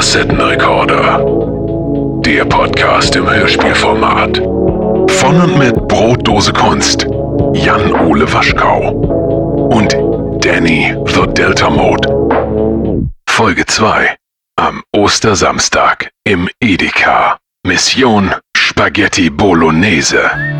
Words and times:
Kassettenrekorder. 0.00 1.18
Der 2.24 2.46
Podcast 2.46 3.14
im 3.16 3.28
Hörspielformat. 3.28 4.38
Von 4.38 5.42
und 5.42 5.58
mit 5.58 5.76
Brotdose 5.88 6.54
Kunst. 6.54 7.06
Jan-Ole 7.52 8.32
Waschkau. 8.32 8.92
Und 9.74 9.92
Danny 10.42 10.96
the 11.04 11.26
Delta 11.34 11.68
Mode. 11.68 12.08
Folge 13.28 13.66
2. 13.66 14.16
Am 14.56 14.82
Ostersamstag 14.96 16.10
im 16.24 16.48
Edeka. 16.60 17.36
Mission 17.66 18.32
Spaghetti 18.56 19.28
Bolognese. 19.28 20.59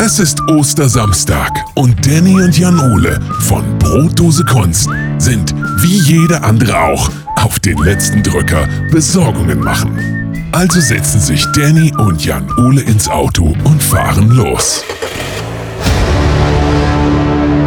Es 0.00 0.18
ist 0.18 0.40
Ostersamstag 0.48 1.50
und 1.74 2.06
Danny 2.06 2.34
und 2.34 2.58
Jan-Ole 2.58 3.20
von 3.40 3.78
Brotdose 3.78 4.44
Kunst 4.44 4.88
sind, 5.18 5.54
wie 5.78 5.98
jeder 5.98 6.42
andere 6.44 6.78
auch, 6.78 7.10
auf 7.36 7.60
den 7.60 7.78
letzten 7.78 8.22
Drücker 8.22 8.68
Besorgungen 8.90 9.60
machen. 9.60 10.50
Also 10.52 10.80
setzen 10.80 11.20
sich 11.20 11.44
Danny 11.52 11.92
und 11.96 12.24
Jan-Ole 12.24 12.82
ins 12.82 13.08
Auto 13.08 13.54
und 13.64 13.82
fahren 13.82 14.30
los. 14.30 14.84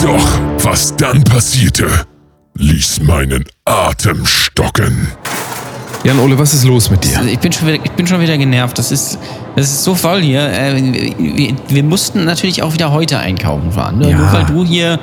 Doch 0.02 0.40
was 0.64 0.96
dann 0.98 1.24
passierte, 1.24 1.88
ließ 2.56 3.02
meinen 3.02 3.46
Atem 3.66 4.26
stocken. 4.26 5.08
Jan-Ole, 6.04 6.38
was 6.38 6.54
ist 6.54 6.64
los 6.64 6.90
mit 6.90 7.04
dir? 7.04 7.18
Also 7.18 7.30
ich 7.30 7.40
bin 7.40 7.52
schon 7.52 7.68
wieder, 7.68 7.84
ich 7.84 7.92
bin 7.92 8.08
schon 8.08 8.22
wieder 8.22 8.38
genervt. 8.38 8.78
Das 8.78 8.92
ist, 8.92 9.20
das 9.56 9.66
ist 9.66 9.84
so 9.84 9.96
voll 9.96 10.22
hier. 10.22 10.42
Äh, 10.50 10.82
wir, 11.18 11.54
wir 11.68 11.84
mussten 11.84 12.24
natürlich 12.26 12.64
auch 12.64 12.74
wieder 12.74 12.92
heute 12.92 13.20
einkaufen 13.20 13.72
fahren. 13.72 13.98
Ne? 14.00 14.12
Ja. 14.12 14.18
Nur 14.18 14.32
weil 14.34 14.46
du 14.46 14.64
hier 14.64 15.00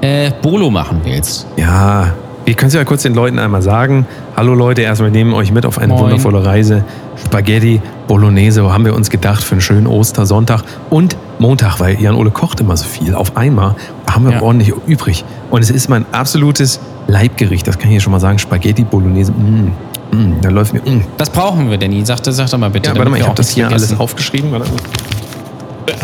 äh, 0.00 0.30
Bolo 0.42 0.70
machen 0.70 1.00
willst. 1.04 1.46
Ja, 1.56 2.14
wir 2.46 2.54
können 2.54 2.68
es 2.68 2.74
ja 2.74 2.82
kurz 2.84 3.02
den 3.02 3.14
Leuten 3.14 3.38
einmal 3.38 3.62
sagen. 3.62 4.06
Hallo 4.36 4.54
Leute, 4.54 4.82
erstmal 4.82 5.10
nehmen 5.10 5.34
euch 5.34 5.52
mit 5.52 5.66
auf 5.66 5.78
eine 5.78 5.92
Moin. 5.92 6.04
wundervolle 6.04 6.44
Reise. 6.44 6.84
Spaghetti, 7.22 7.80
Bolognese, 8.08 8.64
wo 8.64 8.72
haben 8.72 8.84
wir 8.86 8.94
uns 8.94 9.10
gedacht 9.10 9.44
für 9.44 9.52
einen 9.52 9.60
schönen 9.60 9.86
Ostersonntag 9.86 10.62
und 10.88 11.16
Montag, 11.38 11.78
weil 11.78 12.00
Jan-Ole 12.00 12.30
kocht 12.30 12.60
immer 12.60 12.76
so 12.76 12.86
viel 12.86 13.14
auf 13.14 13.36
einmal. 13.36 13.76
Haben 14.10 14.24
wir 14.24 14.32
Ja. 14.32 14.42
ordentlich 14.42 14.72
übrig. 14.86 15.24
Und 15.50 15.62
es 15.62 15.70
ist 15.70 15.88
mein 15.88 16.06
absolutes 16.12 16.80
Leibgericht, 17.06 17.68
das 17.68 17.76
kann 17.78 17.88
ich 17.88 17.92
hier 17.92 18.00
schon 18.00 18.12
mal 18.12 18.20
sagen. 18.20 18.38
Spaghetti, 18.38 18.82
Bolognese, 18.84 19.32
mm, 19.32 19.72
mm, 20.12 20.40
da 20.42 20.48
läuft 20.50 20.72
mir. 20.72 20.80
Mm. 20.80 21.04
Was 21.18 21.30
brauchen 21.30 21.70
wir 21.70 21.78
denn? 21.78 22.04
Sag, 22.04 22.18
sag 22.22 22.50
doch 22.50 22.58
mal 22.58 22.70
bitte. 22.70 22.90
Ja, 22.90 22.96
warte 22.96 23.10
mal, 23.10 23.16
ich 23.18 23.24
habe 23.26 23.34
das 23.36 23.50
hier 23.50 23.66
alles 23.68 23.82
vergessen. 23.86 24.00
aufgeschrieben. 24.00 24.50
Warte. 24.52 24.70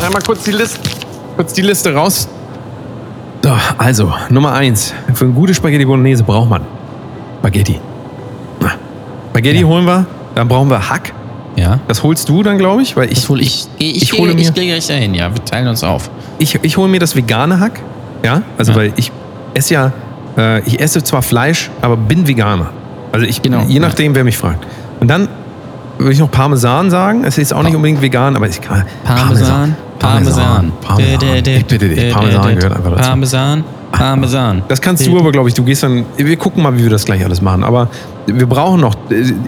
Einmal 0.04 0.22
kurz 0.22 0.44
die 0.44 0.52
Liste, 0.52 0.78
kurz 1.36 1.52
die 1.52 1.62
Liste 1.62 1.94
raus. 1.94 2.28
So, 3.44 3.52
also, 3.78 4.12
Nummer 4.28 4.52
eins. 4.54 4.92
Für 5.14 5.24
eine 5.26 5.34
gute 5.34 5.54
Spaghetti 5.54 5.84
Bolognese 5.84 6.24
braucht 6.24 6.50
man 6.50 6.62
Spaghetti. 7.38 7.78
Na, 8.60 8.72
Spaghetti 9.30 9.60
Ja. 9.60 9.66
holen 9.66 9.84
wir, 9.86 10.04
dann 10.34 10.48
brauchen 10.48 10.68
wir 10.68 10.88
Hack. 10.88 11.12
Ja. 11.54 11.78
Das 11.88 12.02
holst 12.02 12.28
du 12.28 12.42
dann, 12.42 12.58
glaube 12.58 12.82
ich, 12.82 12.96
weil 12.96 13.10
ich, 13.12 13.20
Das 13.20 13.28
hol 13.28 13.40
ich. 13.40 13.66
Ich, 13.78 13.96
ich, 13.96 14.02
ich 14.02 14.10
gehe- 14.10 14.20
hole 14.20 14.34
mir- 14.34 14.40
ich 14.42 14.52
gehe 14.52 14.66
gleich 14.66 14.86
dahin, 14.88 15.14
ja. 15.14 15.32
Wir 15.32 15.44
teilen 15.44 15.68
uns 15.68 15.84
auf. 15.84 16.10
ich, 16.38 16.58
ich 16.62 16.76
hole 16.76 16.88
mir 16.88 16.98
das 16.98 17.14
vegane 17.16 17.60
Hack. 17.60 17.80
Ja, 18.24 18.42
also 18.58 18.72
Ja. 18.72 18.78
weil 18.78 18.92
ich 18.96 19.12
esse 19.54 19.74
ja, 19.74 19.92
äh, 20.36 20.60
ich 20.66 20.80
esse 20.80 21.02
zwar 21.04 21.22
Fleisch, 21.22 21.70
aber 21.80 21.96
bin 21.96 22.26
Veganer. 22.26 22.70
Also 23.16 23.26
ich, 23.26 23.42
Genau, 23.42 23.62
je 23.66 23.74
ja. 23.74 23.80
nachdem, 23.80 24.14
wer 24.14 24.24
mich 24.24 24.36
fragt. 24.36 24.66
Und 25.00 25.08
dann 25.08 25.28
würde 25.98 26.12
ich 26.12 26.18
noch 26.18 26.30
Parmesan 26.30 26.90
sagen. 26.90 27.24
Es 27.24 27.38
ist 27.38 27.52
auch 27.54 27.62
nicht 27.62 27.74
unbedingt 27.74 28.02
vegan, 28.02 28.36
aber 28.36 28.48
ich 28.48 28.60
kann 28.60 28.84
Parmesan. 29.04 29.74
Parmesan. 29.98 30.72
Parmesan. 30.82 31.44
Ich 31.46 31.64
bitte 31.64 31.88
dich, 31.88 32.12
Parmesan 32.12 32.56
gehört 32.56 32.76
einfach 32.76 32.90
dazu. 32.90 33.02
Parmesan. 33.08 33.64
Parmesan. 33.92 34.62
Das 34.68 34.80
kannst 34.80 35.06
du 35.06 35.18
aber, 35.18 35.32
glaube 35.32 35.48
ich, 35.48 35.54
du 35.54 35.64
gehst 35.64 35.82
dann, 35.82 36.04
wir 36.16 36.36
gucken 36.36 36.62
mal, 36.62 36.76
wie 36.76 36.82
wir 36.82 36.90
das 36.90 37.04
gleich 37.04 37.24
alles 37.24 37.40
machen. 37.40 37.64
Aber 37.64 37.88
wir 38.26 38.46
brauchen 38.46 38.80
noch, 38.80 38.94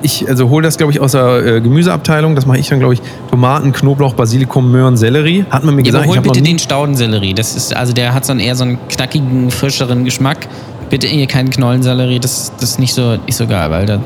ich 0.00 0.26
also 0.28 0.48
hole 0.48 0.62
das, 0.62 0.78
glaube 0.78 0.92
ich, 0.92 1.00
aus 1.00 1.12
der 1.12 1.44
äh, 1.44 1.60
Gemüseabteilung. 1.60 2.34
Das 2.34 2.46
mache 2.46 2.58
ich 2.58 2.68
dann, 2.68 2.78
glaube 2.78 2.94
ich, 2.94 3.02
Tomaten, 3.30 3.72
Knoblauch, 3.72 4.14
Basilikum, 4.14 4.70
Möhren, 4.70 4.96
Sellerie. 4.96 5.44
Hat 5.50 5.64
man 5.64 5.74
mir 5.74 5.82
Ja, 5.82 5.86
gesagt, 5.86 6.04
aber 6.04 6.14
ich 6.14 6.20
hol 6.20 6.32
bitte 6.32 6.42
den 6.42 6.58
Staudensellerie. 6.58 7.34
Das 7.34 7.56
ist, 7.56 7.76
also 7.76 7.92
der 7.92 8.14
hat 8.14 8.24
so 8.24 8.30
einen, 8.32 8.40
eher 8.40 8.54
so 8.54 8.64
einen 8.64 8.78
knackigen, 8.88 9.50
frischeren 9.50 10.04
Geschmack. 10.04 10.48
Bitte 10.90 11.06
hier 11.06 11.26
keinen 11.26 11.50
Knollensellerie, 11.50 12.18
das, 12.18 12.52
das 12.58 12.70
ist 12.70 12.78
nicht 12.78 12.94
so, 12.94 13.16
nicht 13.16 13.36
so 13.36 13.46
geil, 13.46 13.70
weil 13.70 13.86
da, 13.86 14.00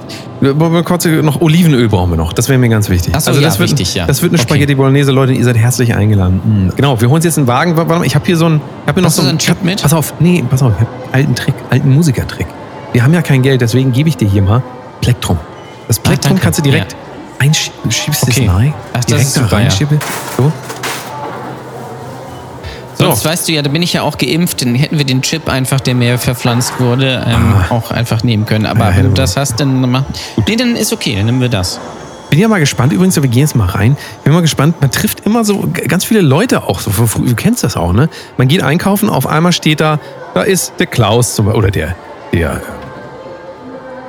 Kurz 0.84 1.04
noch 1.04 1.41
Olivenöl 1.41 1.88
brauchen 1.88 2.10
wir 2.10 2.16
noch. 2.16 2.32
Das 2.32 2.48
wäre 2.48 2.59
mir 2.59 2.69
ganz 2.69 2.88
wichtig. 2.88 3.15
Also 3.15 3.31
Ach 3.31 3.34
so, 3.34 3.41
ja, 3.41 3.47
das 3.47 3.59
wird, 3.60 3.70
wichtig, 3.70 3.94
ja. 3.94 4.06
Das 4.06 4.22
wird 4.22 4.32
eine 4.32 4.41
Okay. 4.41 4.48
Spaghetti 4.48 4.75
Bolognese, 4.75 5.12
Leute. 5.12 5.32
Ihr 5.32 5.44
seid 5.44 5.56
herzlich 5.56 5.94
eingeladen. 5.94 6.41
Mm. 6.70 6.76
Genau, 6.76 7.00
wir 7.00 7.09
holen 7.09 7.16
uns 7.16 7.25
jetzt 7.25 7.38
einen 7.38 7.47
Wagen. 7.47 7.76
Warte 7.76 7.88
mal, 7.88 8.04
ich 8.04 8.16
habe 8.16 8.26
hier 8.26 8.37
so 8.37 8.47
einen. 8.47 8.56
Ich 8.56 8.88
habe 8.88 8.94
hier 8.94 9.03
noch 9.03 9.09
Hast 9.09 9.19
du 9.19 9.22
so 9.22 9.28
einen 9.28 9.38
Chip 9.38 9.62
mit? 9.62 9.82
Pass 9.82 9.93
auf, 9.93 10.15
nee, 10.19 10.43
pass 10.50 10.62
auf. 10.62 10.72
Ich 10.75 10.81
hab 10.81 10.88
einen 10.88 11.12
alten 11.12 11.34
Trick, 11.37 11.54
alten 11.70 11.94
Musikertrick. 11.94 12.47
Wir 12.93 13.04
haben 13.04 13.14
ja 13.14 13.22
kein 13.22 13.43
Geld, 13.43 13.60
deswegen 13.60 13.93
gebe 13.93 14.09
ich 14.09 14.16
dir 14.16 14.28
hier 14.28 14.43
mal 14.43 14.62
Plektrum. 15.00 15.38
Das 15.87 16.00
Plektrum 16.00 16.31
danke. 16.31 16.43
kannst 16.43 16.59
du 16.59 16.62
direkt 16.64 16.97
einschieben. 17.38 17.91
Schiebst 17.91 18.25
Okay. 18.25 18.44
es 18.47 18.53
rein. 18.53 18.75
Ach, 18.93 18.97
das 18.97 19.06
direkt 19.06 19.26
ist 19.26 19.37
da 19.37 19.41
super, 19.43 19.56
ja. 19.59 19.62
reinschieben. 19.62 19.99
So. 20.37 20.53
So. 23.02 23.08
Sonst 23.08 23.24
weißt 23.24 23.48
du 23.48 23.52
ja, 23.52 23.62
da 23.62 23.68
bin 23.70 23.82
ich 23.82 23.92
ja 23.92 24.02
auch 24.02 24.16
geimpft, 24.16 24.62
dann 24.62 24.74
hätten 24.74 24.96
wir 24.96 25.04
den 25.04 25.22
Chip 25.22 25.48
einfach, 25.48 25.80
der 25.80 25.94
mir 25.94 26.18
verpflanzt 26.18 26.74
wurde, 26.78 27.24
ähm, 27.26 27.54
auch 27.70 27.90
einfach 27.90 28.22
nehmen 28.22 28.46
können. 28.46 28.64
Aber 28.66 28.84
Ah. 28.84 28.90
Ja, 28.90 28.96
wenn 28.98 29.04
du 29.08 29.12
das 29.14 29.36
hast, 29.36 29.58
dann 29.60 29.90
mach. 29.90 30.04
Nee, 30.46 30.56
dann 30.56 30.76
ist 30.76 30.92
okay, 30.92 31.16
dann 31.16 31.26
nehmen 31.26 31.40
wir 31.40 31.48
das. 31.48 31.80
Bin 32.30 32.38
ja 32.38 32.48
mal 32.48 32.60
gespannt, 32.60 32.92
übrigens, 32.92 33.16
wir 33.20 33.28
gehen 33.28 33.40
jetzt 33.42 33.56
mal 33.56 33.66
rein. 33.68 33.96
Bin 34.24 34.32
mal 34.32 34.40
gespannt, 34.40 34.80
man 34.80 34.90
trifft 34.90 35.20
immer 35.26 35.44
so 35.44 35.68
ganz 35.88 36.04
viele 36.04 36.20
Leute 36.22 36.62
auch, 36.62 36.80
so 36.80 36.90
von 36.90 37.06
früh, 37.08 37.26
du 37.26 37.34
kennst 37.34 37.62
das 37.64 37.76
auch, 37.76 37.92
ne? 37.92 38.08
Man 38.38 38.48
geht 38.48 38.62
einkaufen, 38.62 39.10
auf 39.10 39.26
einmal 39.26 39.52
steht 39.52 39.80
da, 39.80 39.98
da 40.34 40.42
ist 40.42 40.74
der 40.78 40.86
Klaus 40.86 41.34
zum 41.34 41.46
Beispiel, 41.46 41.58
oder 41.58 41.70
der, 41.70 41.94
der 42.32 42.62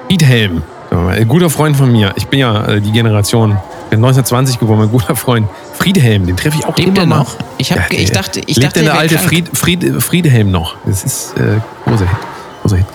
Friedhelm, 0.08 0.64
wir 0.90 0.98
mal, 1.00 1.16
ein 1.16 1.28
guter 1.28 1.50
Freund 1.50 1.76
von 1.76 1.92
mir. 1.92 2.14
Ich 2.16 2.28
bin 2.28 2.40
ja 2.40 2.66
äh, 2.66 2.80
die 2.82 2.92
Generation, 2.92 3.58
bin 3.90 4.00
1920 4.00 4.60
geboren, 4.60 4.80
mein 4.80 4.92
guter 4.92 5.16
Freund 5.16 5.48
Friedhelm, 5.74 6.26
den 6.28 6.38
treffe 6.38 6.58
ich 6.60 6.66
auch 6.66 6.76
Lebt 6.78 6.88
immer 6.90 6.96
der 7.00 7.06
mal. 7.08 7.18
noch? 7.20 7.36
Ich 7.58 7.72
hab 7.72 7.90
ge- 7.90 8.00
ich 8.00 8.12
dachte- 8.12 8.40
ich 8.42 8.56
lebt 8.58 8.64
dachte, 8.68 8.80
der 8.84 8.92
der 8.94 9.00
alte. 9.00 9.18
Fried, 9.18 9.50
Fried, 9.58 10.02
Friedhelm 10.04 10.52
noch? 10.52 10.76
Das 10.86 11.04
ist 11.04 11.34
äh, 11.38 11.60
großer 11.86 12.06
Hit. 12.08 12.18
Großer 12.62 12.78
Hit. 12.78 12.86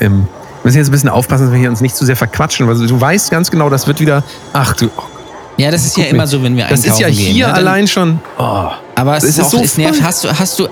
Äh, 0.00 0.04
ähm, 0.04 0.28
wir 0.62 0.68
müssen 0.68 0.78
jetzt 0.78 0.88
ein 0.88 0.92
bisschen 0.92 1.08
aufpassen, 1.08 1.44
dass 1.46 1.52
wir 1.52 1.60
hier 1.60 1.70
uns 1.70 1.80
nicht 1.80 1.94
zu 1.96 2.04
sehr 2.04 2.16
verquatschen, 2.16 2.66
weil 2.66 2.86
du 2.86 3.00
weißt 3.00 3.30
ganz 3.30 3.50
genau, 3.50 3.70
das 3.70 3.86
wird 3.86 4.00
wieder. 4.00 4.22
Ach 4.52 4.74
du, 4.74 4.86
oh 4.96 5.02
Ja, 5.56 5.70
das 5.70 5.86
ist 5.86 5.96
ja 5.96 6.04
immer 6.04 6.26
so, 6.26 6.42
wenn 6.42 6.56
wir 6.56 6.64
Das 6.66 6.80
einkaufen 6.84 6.92
ist 6.92 7.00
ja 7.00 7.08
gehen. 7.08 7.34
hier 7.34 7.46
ne? 7.46 7.52
Dann- 7.52 7.62
allein 7.62 7.86
schon. 7.88 8.20
Oh. 8.38 8.68
Aber 8.96 9.16
es 9.16 9.22
Das 9.24 9.30
ist, 9.38 9.40
auch, 9.44 9.50
so 9.50 9.60
es 9.62 9.78
nervt. 9.78 10.02
Hast 10.02 10.24
du, 10.24 10.28
hast 10.38 10.58
du, 10.58 10.64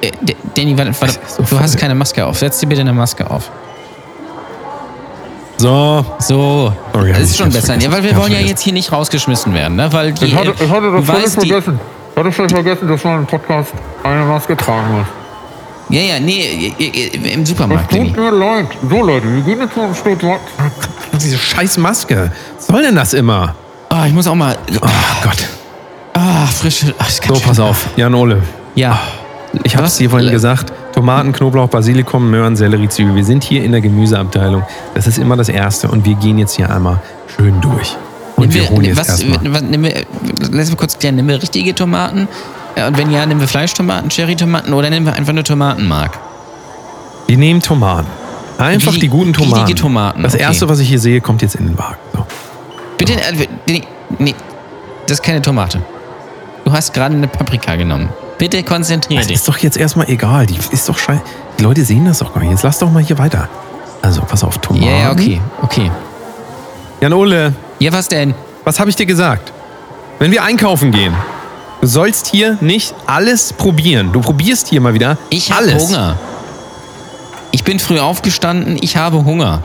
äh, 0.00 0.10
Danny, 0.54 0.76
warte, 0.76 0.92
warte, 1.00 1.18
du 1.50 1.60
hast 1.60 1.78
keine 1.78 1.94
Maske 1.94 2.26
auf. 2.26 2.38
Setz 2.38 2.58
dir 2.58 2.66
bitte 2.66 2.80
eine 2.82 2.92
Maske 2.92 3.30
auf. 3.30 3.50
So. 5.58 6.04
So, 6.20 6.72
Sorry, 6.92 7.10
hab 7.12 7.18
das 7.20 7.30
ist 7.30 7.36
schon 7.36 7.50
besser. 7.50 7.66
vergessen. 7.66 7.90
Ja, 7.90 7.96
weil 7.96 8.02
wir 8.04 8.12
Ja, 8.12 8.16
wollen 8.16 8.32
ja 8.32 8.38
jetzt 8.40 8.62
hier 8.62 8.72
nicht 8.72 8.90
rausgeschmissen 8.92 9.52
werden, 9.54 9.76
ne? 9.76 9.92
Weil 9.92 10.12
die, 10.12 10.26
Ich 10.26 10.34
hatte, 10.36 10.52
ich 10.58 10.70
hatte 10.70 10.92
das 10.92 11.04
völlig 11.04 11.30
vergessen. 11.32 11.80
Ich 12.12 12.16
hatte 12.18 12.32
völlig 12.32 12.52
vergessen, 12.52 12.88
dass 12.88 13.04
man 13.04 13.18
im 13.20 13.26
Podcast 13.26 13.72
eine 14.04 14.24
Maske 14.24 14.56
tragen 14.56 14.98
muss. 14.98 15.06
Ja, 15.90 16.00
ja, 16.02 16.20
nee, 16.20 16.74
im 17.32 17.42
Es 17.42 17.48
Supermarkt, 17.48 17.90
tut 17.90 17.98
Danny. 18.00 18.10
mir 18.10 18.30
leid. 18.30 18.66
So 18.88 19.02
Leute, 19.02 19.34
wir 19.34 19.40
gehen 19.42 19.60
jetzt 19.60 19.76
mal 19.76 19.86
ein 19.88 19.94
Stück. 19.94 20.18
Diese 21.12 21.38
scheiß 21.38 21.78
Maske. 21.78 22.30
Was 22.56 22.66
soll 22.66 22.82
denn 22.82 22.94
das 22.94 23.14
immer? 23.14 23.54
Ah, 23.88 24.04
ich 24.06 24.12
muss 24.12 24.26
auch 24.26 24.34
mal. 24.34 24.56
Oh 24.82 24.86
Gott. 25.24 25.48
Ah, 26.12 26.46
frische. 26.46 26.94
Ach, 26.98 27.08
So, 27.08 27.34
pass 27.40 27.58
auf. 27.58 27.86
Jan 27.96 28.14
Ole. 28.14 28.42
Ja. 28.74 28.98
Ich 29.64 29.76
habe 29.76 29.86
es 29.86 29.96
dir 29.96 30.08
vorhin 30.10 30.26
Le- 30.26 30.32
gesagt. 30.32 30.72
Tomaten, 30.92 31.32
Knoblauch, 31.32 31.68
Basilikum, 31.68 32.30
Möhren, 32.30 32.56
Sellerie, 32.56 32.88
Zwiebel. 32.88 33.14
Wir 33.14 33.24
sind 33.24 33.44
hier 33.44 33.62
in 33.64 33.72
der 33.72 33.80
Gemüseabteilung. 33.80 34.62
Das 34.94 35.06
ist 35.06 35.18
immer 35.18 35.36
das 35.36 35.48
Erste. 35.48 35.88
Und 35.88 36.04
wir 36.04 36.14
gehen 36.14 36.38
jetzt 36.38 36.56
hier 36.56 36.70
einmal 36.70 37.00
schön 37.36 37.60
durch. 37.60 37.96
Und 38.36 38.48
Nehmen 38.48 38.54
wir 38.54 38.70
holen 38.70 38.84
jetzt 38.84 38.96
was, 38.98 39.08
erstmal. 39.08 39.40
wir, 39.82 40.04
lass 40.52 40.70
mal 40.70 40.76
kurz 40.76 40.98
klären, 40.98 41.16
nehmen 41.16 41.28
wir 41.28 41.42
richtige 41.42 41.74
Tomaten? 41.74 42.28
Und 42.86 42.96
wenn 42.96 43.10
ja, 43.10 43.26
nehmen 43.26 43.40
wir 43.40 43.48
Fleischtomaten, 43.48 44.10
Cherrytomaten 44.10 44.72
oder 44.72 44.90
nehmen 44.90 45.06
wir 45.06 45.14
einfach 45.14 45.32
nur 45.32 45.42
Tomatenmark? 45.44 46.18
Wir 47.26 47.36
nehmen 47.36 47.60
Tomaten. 47.60 48.06
Einfach 48.58 48.94
Wie- 48.94 49.00
die 49.00 49.08
guten 49.08 49.32
Tomaten. 49.32 49.74
Tomaten, 49.76 50.22
Das 50.22 50.34
okay. 50.34 50.42
Erste, 50.44 50.68
was 50.68 50.78
ich 50.80 50.88
hier 50.88 50.98
sehe, 51.00 51.20
kommt 51.20 51.42
jetzt 51.42 51.56
in 51.56 51.66
den 51.66 51.78
Wagen. 51.78 51.96
So. 52.14 52.24
Bitte, 52.96 53.12
äh, 53.14 53.46
nee, 53.68 53.82
nee, 54.18 54.34
das 55.06 55.18
ist 55.18 55.22
keine 55.22 55.42
Tomate. 55.42 55.80
Du 56.64 56.72
hast 56.72 56.92
gerade 56.94 57.14
eine 57.14 57.28
Paprika 57.28 57.76
genommen. 57.76 58.08
Bitte 58.38 58.62
konzentriere 58.62 59.18
Das 59.20 59.26
dich. 59.26 59.36
ist 59.36 59.48
doch 59.48 59.58
jetzt 59.58 59.76
erstmal 59.76 60.08
egal. 60.08 60.46
Die 60.46 60.56
ist 60.70 60.88
doch 60.88 60.96
scheiße. 60.98 61.20
Die 61.58 61.62
Leute 61.64 61.84
sehen 61.84 62.04
das 62.04 62.18
doch 62.20 62.32
gar 62.32 62.40
nicht. 62.40 62.50
Jetzt 62.50 62.62
lass 62.62 62.78
doch 62.78 62.90
mal 62.90 63.02
hier 63.02 63.18
weiter. 63.18 63.48
Also, 64.00 64.20
pass 64.22 64.44
auf, 64.44 64.58
Tomaten. 64.58 64.86
Ja, 64.86 64.92
ja, 64.96 65.10
okay, 65.12 65.40
okay. 65.60 65.90
Jan 67.00 67.12
Ole, 67.12 67.52
Ja, 67.80 67.92
was 67.92 68.08
denn? 68.08 68.34
was 68.64 68.78
habe 68.78 68.90
ich 68.90 68.96
dir 68.96 69.06
gesagt? 69.06 69.52
Wenn 70.20 70.30
wir 70.30 70.42
einkaufen 70.44 70.92
gehen, 70.92 71.14
du 71.80 71.86
sollst 71.86 72.28
hier 72.28 72.58
nicht 72.60 72.94
alles 73.06 73.52
probieren. 73.52 74.12
Du 74.12 74.20
probierst 74.20 74.68
hier 74.68 74.80
mal 74.80 74.94
wieder 74.94 75.16
Ich 75.30 75.50
habe. 75.52 75.74
Hunger. 75.74 76.16
Ich 77.50 77.64
bin 77.64 77.78
früh 77.78 77.98
aufgestanden, 77.98 78.78
ich 78.80 78.96
habe 78.96 79.24
Hunger. 79.24 79.62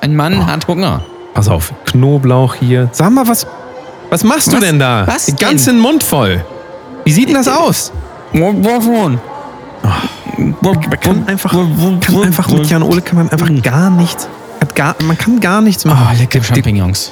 Ein 0.00 0.14
Mann 0.16 0.40
Oh. 0.42 0.46
hat 0.46 0.66
Hunger. 0.68 1.02
Pass 1.34 1.48
auf, 1.48 1.72
Knoblauch 1.86 2.54
hier. 2.54 2.88
Sag 2.92 3.10
mal, 3.10 3.26
was, 3.28 3.46
was 4.10 4.22
machst 4.24 4.48
du 4.48 4.52
Was- 4.52 4.60
denn 4.60 4.78
da? 4.78 5.06
was 5.06 5.26
Den 5.26 5.36
denn? 5.36 5.48
ganzen 5.48 5.78
Mund 5.80 6.02
voll. 6.02 6.44
Wie 7.04 7.12
sieht 7.12 7.28
denn 7.28 7.34
das 7.36 7.48
aus? 7.48 7.92
Wovon? 8.36 9.18
Man 10.60 10.80
kann 11.00 11.26
einfach, 11.26 11.52
kann 12.00 12.22
einfach 12.22 12.48
mit 12.50 12.68
Jan 12.68 12.82
Ole 12.82 13.00
kann 13.00 13.16
man 13.16 13.30
einfach 13.30 13.48
gar 13.62 13.88
nichts, 13.90 14.28
gar, 14.74 14.94
man 15.02 15.16
kann 15.16 15.40
gar 15.40 15.62
nichts 15.62 15.86
Oh, 15.86 15.88
machen. 15.88 16.18
lecker 16.18 16.42
Champignons. 16.42 17.10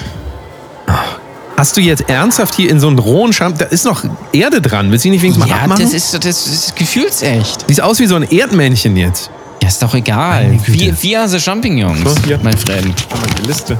Hast 1.56 1.76
du 1.76 1.80
jetzt 1.80 2.08
ernsthaft 2.10 2.54
hier 2.54 2.68
in 2.68 2.80
so 2.80 2.88
einen 2.88 2.98
rohen 2.98 3.32
Scham... 3.32 3.56
Da 3.56 3.64
ist 3.66 3.84
noch 3.84 4.02
Erde 4.32 4.60
dran. 4.60 4.90
Willst 4.90 5.04
du 5.04 5.08
nicht 5.10 5.22
wenigstens 5.22 5.46
mal 5.46 5.50
Ja, 5.54 5.62
abmachen? 5.62 5.82
das 5.84 5.94
ist, 5.94 6.12
das 6.24 6.46
ist 6.48 6.76
gefühlsecht. 6.76 7.64
Sieht 7.68 7.80
aus 7.80 8.00
wie 8.00 8.06
so 8.06 8.16
ein 8.16 8.24
Erdmännchen 8.24 8.96
jetzt. 8.96 9.30
Ja, 9.62 9.68
ist 9.68 9.80
doch 9.80 9.94
egal. 9.94 10.58
Wie, 10.66 10.92
wie 11.00 11.16
also 11.16 11.38
Champignons, 11.38 12.00
So, 12.02 12.14
hier. 12.24 12.40
mein 12.42 12.58
Freund. 12.58 13.06
Mal 13.10 13.46
Liste. 13.46 13.78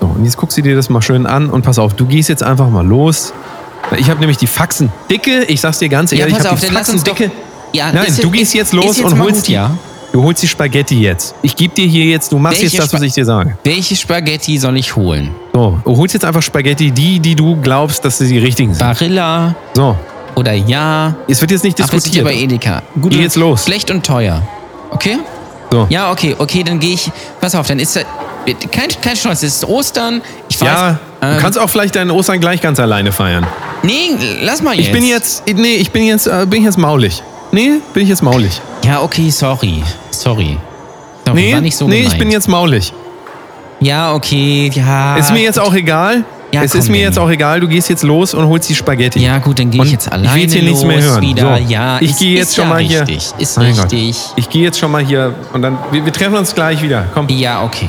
So, 0.00 0.06
und 0.06 0.24
jetzt 0.24 0.36
guckst 0.38 0.56
du 0.56 0.62
dir 0.62 0.74
das 0.74 0.88
mal 0.88 1.02
schön 1.02 1.26
an 1.26 1.50
und 1.50 1.62
pass 1.62 1.78
auf, 1.78 1.92
du 1.94 2.06
gehst 2.06 2.30
jetzt 2.30 2.42
einfach 2.42 2.70
mal 2.70 2.84
los. 2.84 3.34
Ich 3.98 4.08
habe 4.10 4.20
nämlich 4.20 4.36
die 4.38 4.46
Faxen 4.46 4.90
dicke. 5.10 5.44
Ich 5.44 5.60
sag's 5.60 5.78
dir 5.78 5.88
ganz 5.88 6.10
Ja, 6.10 6.18
ehrlich, 6.18 6.34
pass 6.36 6.44
ich 6.44 6.50
habe 6.50 6.60
die 6.60 6.66
Faxen 6.66 7.02
dicke. 7.04 7.30
Ja, 7.72 7.90
Nein, 7.92 8.06
ist- 8.06 8.22
du 8.22 8.30
gehst 8.30 8.44
ist- 8.44 8.54
jetzt 8.54 8.72
los 8.72 8.96
jetzt 8.98 9.12
und 9.12 9.18
holst 9.18 9.36
gut, 9.40 9.48
die. 9.48 9.52
ja. 9.52 9.70
Du 10.12 10.22
holst 10.22 10.42
die 10.44 10.46
Spaghetti 10.48 11.00
jetzt. 11.00 11.34
Ich 11.42 11.56
gebe 11.56 11.74
dir 11.74 11.86
hier 11.86 12.04
jetzt, 12.04 12.30
du 12.30 12.38
machst 12.38 12.60
Welche 12.62 12.76
jetzt 12.76 12.84
das, 12.86 12.92
was 12.92 13.02
ich 13.02 13.12
dir 13.14 13.24
sage. 13.24 13.58
Welche 13.64 13.96
Spaghetti 13.96 14.58
soll 14.58 14.76
ich 14.76 14.94
holen? 14.94 15.34
So, 15.52 15.80
du 15.84 15.96
holst 15.96 16.14
jetzt 16.14 16.24
einfach 16.24 16.40
Spaghetti, 16.42 16.92
die, 16.92 17.18
die 17.18 17.34
du 17.34 17.56
glaubst, 17.60 18.04
dass 18.04 18.18
sie 18.18 18.28
die 18.28 18.38
richtigen 18.38 18.72
sind. 18.74 18.78
Barilla 18.86 19.56
So, 19.74 19.96
oder 20.36 20.52
ja? 20.52 21.16
es 21.26 21.40
wird 21.40 21.50
jetzt 21.50 21.64
nicht 21.64 21.80
Ach, 21.82 21.90
wir 21.92 22.00
sind 22.00 22.14
diskutiert. 22.14 22.24
bei 22.24 22.34
Edeka. 22.44 22.82
Gut, 23.00 23.10
Geh 23.10 23.22
jetzt 23.22 23.34
los. 23.34 23.64
Schlecht 23.64 23.90
und 23.90 24.06
teuer. 24.06 24.40
Okay? 24.90 25.18
So. 25.72 25.88
Ja, 25.90 26.12
okay, 26.12 26.36
okay, 26.38 26.62
dann 26.62 26.78
gehe 26.78 26.94
ich. 26.94 27.10
Pass 27.40 27.56
auf, 27.56 27.66
dann 27.66 27.80
ist 27.80 27.96
da. 27.96 28.02
Kein, 28.70 28.88
kein 29.02 29.16
Stolz, 29.16 29.42
es 29.42 29.56
ist 29.56 29.64
Ostern. 29.64 30.20
Ich 30.48 30.60
weiß. 30.60 30.68
Ja, 30.68 30.98
du 31.20 31.26
ähm, 31.26 31.38
kannst 31.40 31.58
auch 31.58 31.68
vielleicht 31.68 31.96
deinen 31.96 32.12
Ostern 32.12 32.38
gleich 32.38 32.60
ganz 32.60 32.78
alleine 32.78 33.10
feiern. 33.10 33.44
Nee, 33.84 34.10
lass 34.42 34.62
mal 34.62 34.74
jetzt. 34.74 34.86
Ich 34.86 34.92
bin 34.92 35.04
jetzt, 35.04 35.42
nee, 35.46 35.74
ich 35.76 35.90
bin 35.90 36.04
jetzt, 36.04 36.26
äh, 36.26 36.46
bin 36.48 36.60
ich 36.60 36.64
jetzt 36.66 36.78
maulig. 36.78 37.22
Nee, 37.52 37.80
bin 37.92 38.02
ich 38.02 38.08
jetzt 38.08 38.22
maulig. 38.22 38.60
Ja, 38.84 39.00
okay, 39.02 39.30
sorry. 39.30 39.82
Sorry. 40.10 40.56
sorry 41.24 41.40
Nee, 41.40 41.52
war 41.54 41.60
nicht 41.60 41.76
so 41.76 41.86
nee, 41.86 41.96
ich 41.98 42.02
gemeint. 42.04 42.18
bin 42.18 42.30
jetzt 42.30 42.48
maulig. 42.48 42.92
Ja, 43.80 44.14
okay, 44.14 44.70
ja. 44.74 45.16
Ist 45.16 45.32
mir 45.32 45.42
jetzt 45.42 45.58
auch 45.60 45.74
egal. 45.74 46.24
Ja, 46.52 46.62
es 46.62 46.70
komm, 46.72 46.80
ist 46.80 46.86
mir 46.88 46.92
Danny. 46.94 47.04
jetzt 47.06 47.18
auch 47.18 47.28
egal. 47.30 47.60
Du 47.60 47.66
gehst 47.68 47.90
jetzt 47.90 48.04
los 48.04 48.32
und 48.32 48.46
holst 48.46 48.68
die 48.68 48.74
Spaghetti. 48.76 49.18
Ja, 49.20 49.38
gut, 49.38 49.58
dann 49.58 49.70
gehe 49.70 49.82
ich 49.84 49.90
jetzt 49.92 50.06
ich 50.06 50.12
alleine 50.12 50.34
will 50.34 50.42
jetzt 50.42 50.52
hier 50.54 50.62
nichts 50.62 50.84
mehr 50.84 51.02
hören. 51.02 51.22
wieder. 51.22 51.56
So, 51.58 51.64
Ja, 51.68 51.98
ich 52.00 52.10
ist- 52.10 52.18
gehe 52.20 52.36
jetzt 52.38 52.48
ist 52.50 52.54
schon 52.56 52.64
ja 52.64 52.70
mal 52.70 52.80
hier. 52.80 53.00
richtig, 53.00 53.32
Ist 53.38 53.58
Mein 53.58 53.74
Gott. 53.74 53.92
richtig. 53.92 54.16
Ich 54.36 54.48
gehe 54.48 54.62
jetzt 54.62 54.78
schon 54.78 54.92
mal 54.92 55.04
hier 55.04 55.34
und 55.52 55.62
dann 55.62 55.76
wir, 55.90 56.04
wir 56.04 56.12
treffen 56.12 56.36
uns 56.36 56.54
gleich 56.54 56.80
wieder. 56.80 57.06
Komm. 57.12 57.26
Ja. 57.28 57.64
Okay. 57.64 57.88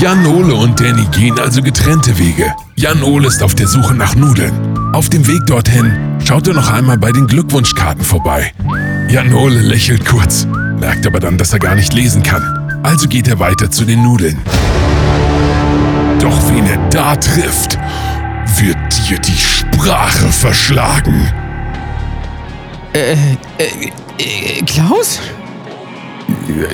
Jan 0.00 0.24
Ole 0.24 0.54
und 0.54 0.80
Danny 0.80 1.04
gehen 1.12 1.38
also 1.38 1.60
getrennte 1.60 2.18
Wege. 2.18 2.54
Jan 2.74 3.02
Ole 3.02 3.28
ist 3.28 3.42
auf 3.42 3.54
der 3.54 3.68
Suche 3.68 3.92
nach 3.92 4.14
Nudeln. 4.14 4.50
Auf 4.94 5.10
dem 5.10 5.26
Weg 5.26 5.44
dorthin 5.44 5.92
schaut 6.26 6.48
er 6.48 6.54
noch 6.54 6.70
einmal 6.70 6.96
bei 6.96 7.12
den 7.12 7.26
Glückwunschkarten 7.26 8.02
vorbei. 8.02 8.50
Jan 9.10 9.34
Ole 9.34 9.60
lächelt 9.60 10.06
kurz, 10.06 10.46
merkt 10.78 11.06
aber 11.06 11.20
dann, 11.20 11.36
dass 11.36 11.52
er 11.52 11.58
gar 11.58 11.74
nicht 11.74 11.92
lesen 11.92 12.22
kann. 12.22 12.80
Also 12.82 13.08
geht 13.08 13.28
er 13.28 13.38
weiter 13.40 13.70
zu 13.70 13.84
den 13.84 14.02
Nudeln. 14.02 14.38
Doch 16.18 16.48
wen 16.48 16.66
er 16.66 16.78
da 16.88 17.14
trifft, 17.16 17.78
wird 18.56 18.78
dir 19.06 19.18
die 19.18 19.36
Sprache 19.36 20.28
verschlagen. 20.28 21.30
Äh, 22.94 23.16
Klaus? 24.64 25.20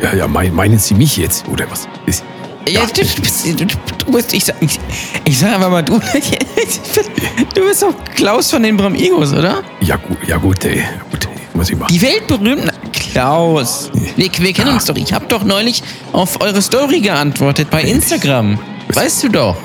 Ja, 0.00 0.14
ja, 0.14 0.29
mein, 0.29 0.55
meinen 0.55 0.79
Sie 0.79 0.94
mich 0.94 1.17
jetzt 1.17 1.49
oder 1.49 1.69
was? 1.69 1.88
Ist, 2.06 2.22
Ja, 2.68 2.84
du, 2.84 3.02
du 3.04 3.22
bist, 3.22 3.46
du, 3.46 4.12
bist, 4.12 4.34
ich 4.34 4.44
sag, 4.44 4.56
ich, 4.60 4.80
ich 5.24 5.38
sag 5.38 5.54
einfach 5.54 5.70
mal, 5.70 5.82
du, 5.82 6.00
du 7.54 7.60
bist 7.64 7.82
doch 7.82 7.94
Klaus 8.14 8.50
von 8.50 8.62
den 8.62 8.76
Bramigos, 8.76 9.32
oder? 9.32 9.62
ja 9.80 9.96
gut, 9.96 10.18
ja 10.26 10.36
gut, 10.36 10.64
ey, 10.64 10.82
gut, 11.10 11.28
muss 11.54 11.70
ich 11.70 11.76
machen. 11.76 11.92
Die 11.92 12.02
weltberühmten 12.02 12.70
Klaus. 12.92 13.90
Wir, 14.16 14.30
wir 14.38 14.52
kennen 14.52 14.72
uns 14.72 14.84
doch. 14.84 14.96
Ich 14.96 15.12
habe 15.12 15.26
doch 15.26 15.44
neulich 15.44 15.82
auf 16.12 16.40
eure 16.40 16.60
Story 16.60 17.00
geantwortet 17.00 17.70
bei 17.70 17.82
Instagram. 17.82 18.58
Weißt 18.92 19.22
du 19.24 19.28
doch. 19.28 19.56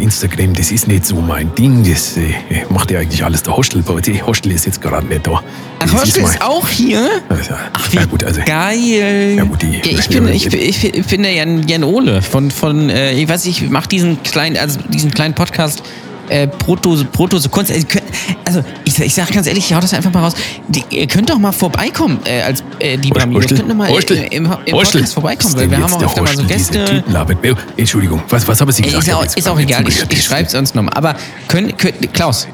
Instagram, 0.00 0.54
das 0.54 0.70
ist 0.72 0.88
nicht 0.88 1.06
so 1.06 1.16
mein 1.16 1.54
Ding. 1.54 1.84
Das 1.88 2.16
äh, 2.16 2.32
macht 2.70 2.90
ja 2.90 3.00
eigentlich 3.00 3.24
alles 3.24 3.42
der 3.42 3.56
Hostel. 3.56 3.82
Aber 3.86 4.00
der 4.00 4.26
Hostel 4.26 4.52
ist 4.52 4.66
jetzt 4.66 4.80
gerade 4.80 5.06
nicht 5.06 5.26
da. 5.26 5.42
Ach, 5.80 5.92
Hostel 5.92 6.24
ist 6.24 6.42
auch 6.42 6.68
hier? 6.68 7.08
Also, 7.28 7.54
Ach, 7.72 7.92
wie 7.92 7.96
ja 7.96 8.04
gut, 8.06 8.24
also 8.24 8.40
geil. 8.44 9.34
Ja, 9.36 9.44
gut, 9.44 9.62
die- 9.62 9.76
Ja, 9.90 9.98
ich, 9.98 10.08
bin, 10.08 10.28
ich, 10.28 10.46
ich, 10.52 10.84
ich 10.94 11.06
bin 11.06 11.22
der 11.22 11.32
Jan, 11.32 11.66
Jan 11.68 11.84
Ole 11.84 12.22
von, 12.22 12.50
von 12.50 12.90
äh, 12.90 13.12
ich 13.12 13.28
weiß 13.28 13.44
nicht, 13.44 13.62
ich 13.62 13.70
mache 13.70 13.88
diesen 13.88 14.22
kleinen, 14.22 14.56
also 14.56 14.78
diesen 14.88 15.10
kleinen 15.12 15.34
Podcast 15.34 15.82
äh, 16.28 16.46
Brotdose, 16.46 17.04
Brotdose 17.04 17.48
Kunst. 17.48 17.70
Also, 17.70 17.82
ihr 17.82 17.88
könnt- 17.88 18.04
also 18.44 18.64
ich, 18.84 18.98
ich 18.98 19.14
sag 19.14 19.30
ganz 19.32 19.46
ehrlich, 19.46 19.64
ich 19.68 19.74
hau 19.74 19.80
das 19.80 19.92
einfach 19.94 20.12
mal 20.12 20.20
raus. 20.24 20.34
Die, 20.68 20.84
ihr 20.90 21.06
könnt 21.06 21.28
doch 21.30 21.38
mal 21.38 21.52
vorbeikommen 21.52 22.18
äh, 22.24 22.40
als 22.42 22.62
äh, 22.78 22.96
die 22.96 23.10
Bramigos. 23.10 23.44
Hostel, 23.44 23.58
Könnt 23.58 23.70
doch 23.70 23.76
mal 23.76 23.88
Hostel, 23.88 24.16
äh, 24.18 24.26
im, 24.36 24.44
im 24.46 24.74
Hostel. 24.74 25.00
Podcast 25.00 25.14
vorbeikommen, 25.14 25.56
weil 25.56 25.70
wir 25.70 25.78
haben 25.78 25.92
auch 25.94 26.02
öfter 26.02 26.22
mal 26.22 26.36
so 26.36 26.44
Gäste. 26.44 27.04
Oh, 27.12 27.54
Entschuldigung, 27.76 28.22
was, 28.28 28.46
was 28.48 28.60
haben 28.60 28.72
Sie 28.72 28.82
Ey, 28.82 28.90
gesagt? 28.90 29.02
Ist, 29.04 29.08
Ich 29.08 29.14
auch, 29.14 29.36
ist 29.36 29.48
auch 29.48 29.58
egal, 29.60 29.86
ich, 29.88 30.02
ich 30.10 30.24
schreib's 30.24 30.54
uns 30.54 30.74
nochmal. 30.74 30.94
Aber 30.94 31.14
können, 31.48 31.76
können, 31.76 31.94
Klaus, 32.12 32.46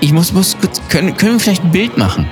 ich 0.00 0.12
muss, 0.12 0.32
muss 0.32 0.56
kurz, 0.60 0.80
können, 0.88 1.16
können 1.16 1.32
wir 1.34 1.40
vielleicht 1.40 1.64
ein 1.64 1.70
Bild 1.70 1.96
machen? 1.98 2.26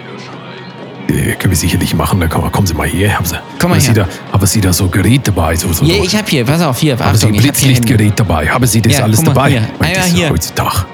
Äh, 1.12 1.34
können 1.34 1.50
wir 1.52 1.56
sicherlich 1.56 1.94
machen. 1.94 2.20
Da 2.20 2.26
kommen, 2.26 2.50
kommen 2.50 2.66
Sie 2.66 2.74
mal 2.74 2.88
her. 2.88 3.14
Haben 3.16 3.24
Sie, 3.26 3.36
Komm 3.58 3.70
mal 3.70 3.76
haben 3.76 3.80
Sie 3.82 3.92
her. 3.92 4.08
da, 4.28 4.32
haben 4.32 4.46
Sie 4.46 4.60
da 4.60 4.72
so 4.72 4.88
Gerät 4.88 5.28
dabei? 5.28 5.54
So, 5.56 5.72
so, 5.72 5.84
Ja, 5.84 6.02
ich 6.02 6.16
hab 6.16 6.28
hier, 6.28 6.44
pass 6.44 6.62
auf, 6.62 6.78
hier, 6.78 6.98
haben 6.98 7.16
Sie 7.16 7.26
Achtung, 7.26 7.30
ein 7.30 7.34
hier 7.34 7.42
Handy. 7.52 7.64
Blitzlichtgerät 7.66 8.18
dabei? 8.18 8.48
Haben 8.48 8.66
Sie 8.66 8.80
das 8.80 8.94
Ja, 8.98 9.04
alles 9.04 9.20
mal, 9.22 9.26
dabei? 9.34 9.50
hier. 9.50 9.62
Einmal 9.78 9.94
das 9.94 10.06
hier. 10.06 10.30
Heutzutage. 10.30 10.86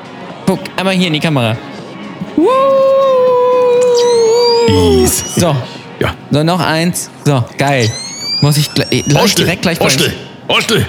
Guck, 0.47 0.61
einmal 0.76 0.94
hier 0.94 1.06
in 1.06 1.12
die 1.15 1.20
Kamera. 1.20 1.56
Easy. 4.69 5.25
So, 5.41 5.56
Ja. 6.00 6.15
so 6.31 6.43
noch 6.43 6.61
eins. 6.61 7.11
So, 7.25 7.44
geil. 7.56 7.91
Muss 8.43 8.56
ich 8.56 8.73
gleich, 8.73 8.93
äh, 8.93 9.03
lass 9.06 9.26
ich 9.26 9.35
direkt 9.35 9.62
gleich 9.62 9.79
bei 9.79 9.85
Hostel, 9.87 10.12
Hostel, 10.49 10.87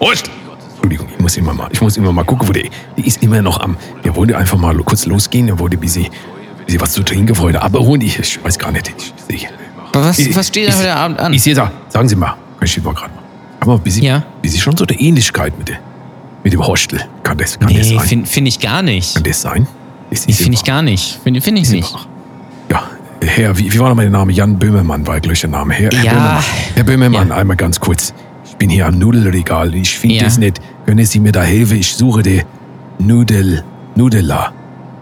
Hostel. 0.00 0.32
Entschuldigung, 0.74 1.08
ich 1.14 1.18
muss 1.20 1.36
immer 1.36 1.52
mal, 1.54 1.68
ich 1.70 1.80
muss 1.80 1.96
immer 1.96 2.12
mal 2.12 2.24
gucken, 2.24 2.48
wo 2.48 2.52
der, 2.52 2.64
der 2.96 3.04
ist 3.04 3.22
immer 3.22 3.40
noch 3.42 3.60
am, 3.60 3.76
der 4.04 4.14
wollte 4.16 4.36
einfach 4.36 4.58
mal 4.58 4.74
kurz 4.78 5.06
losgehen, 5.06 5.46
der 5.46 5.58
wollte 5.58 5.76
ein 5.76 5.80
bisschen 6.68 6.80
was 6.82 6.92
zu 6.92 7.02
trinken 7.02 7.34
vorher 7.34 7.62
abholen. 7.62 8.00
Ich, 8.02 8.18
ich 8.18 8.44
weiß 8.44 8.58
gar 8.58 8.70
nicht. 8.72 8.88
Ich, 9.28 9.34
ich, 9.34 9.48
Was, 9.92 10.18
ich- 10.18 10.36
was 10.36 10.48
steht 10.48 10.64
denn 10.68 10.74
ich- 10.74 10.78
heute 10.78 10.94
Abend 10.94 11.18
an? 11.18 11.32
Ich 11.32 11.42
sehe 11.42 11.54
da, 11.54 11.72
sagen 11.88 12.08
Sie 12.08 12.14
mal, 12.16 12.36
ich 12.60 12.70
stehe 12.70 12.84
mal 12.84 12.94
gerade 12.94 13.12
mal. 13.14 13.22
Aber 13.60 13.74
ein 13.74 13.80
bisschen, 13.80 14.02
Ja. 14.04 14.22
bisschen 14.42 14.60
schon 14.60 14.76
so 14.76 14.84
eine 14.86 14.98
Ähnlichkeit 15.00 15.58
mit, 15.58 15.68
der, 15.68 15.78
mit 16.44 16.52
dem 16.52 16.64
Hostel. 16.66 17.00
Kann 17.24 17.36
das, 17.38 17.58
kann 17.58 17.68
das 17.74 17.88
Nee, 17.88 17.96
sein? 17.96 18.06
finde 18.06 18.26
find 18.28 18.46
ich 18.48 18.60
gar 18.60 18.82
nicht. 18.82 19.14
kann 19.14 19.24
das 19.24 19.40
sein? 19.42 19.66
Das 20.10 20.24
Finde 20.24 20.54
ich 20.54 20.64
gar 20.64 20.82
nicht. 20.82 21.18
Finde 21.22 21.40
find 21.40 21.58
ich 21.58 21.68
nicht. 21.70 21.94
Ja, 22.70 22.82
Herr, 23.22 23.58
wie, 23.58 23.72
wie 23.72 23.78
war 23.78 23.88
noch 23.90 23.96
mein 23.96 24.10
Name? 24.10 24.32
Jan 24.32 24.58
Böhmermann 24.58 25.06
war 25.06 25.20
gleich 25.20 25.40
der 25.40 25.50
Name. 25.50 25.74
Herr, 25.74 25.90
Herr 25.92 26.02
Ja. 26.04 26.12
Böhmermann, 26.12 26.44
Herr 26.74 26.84
Böhmermann 26.84 27.28
Ja. 27.28 27.34
einmal 27.36 27.56
ganz 27.56 27.78
kurz. 27.80 28.14
Ich 28.46 28.56
bin 28.56 28.70
hier 28.70 28.86
am 28.86 28.98
Nudelregal. 28.98 29.74
Ich 29.74 29.98
finde 29.98 30.16
Ja. 30.16 30.24
das 30.24 30.38
nicht. 30.38 30.60
Können 30.86 31.04
Sie 31.04 31.20
mir 31.20 31.32
da 31.32 31.42
helfen? 31.42 31.78
Ich 31.78 31.94
suche 31.94 32.22
die 32.22 32.42
Nudel, 32.98 33.64
Nudela. 33.96 34.52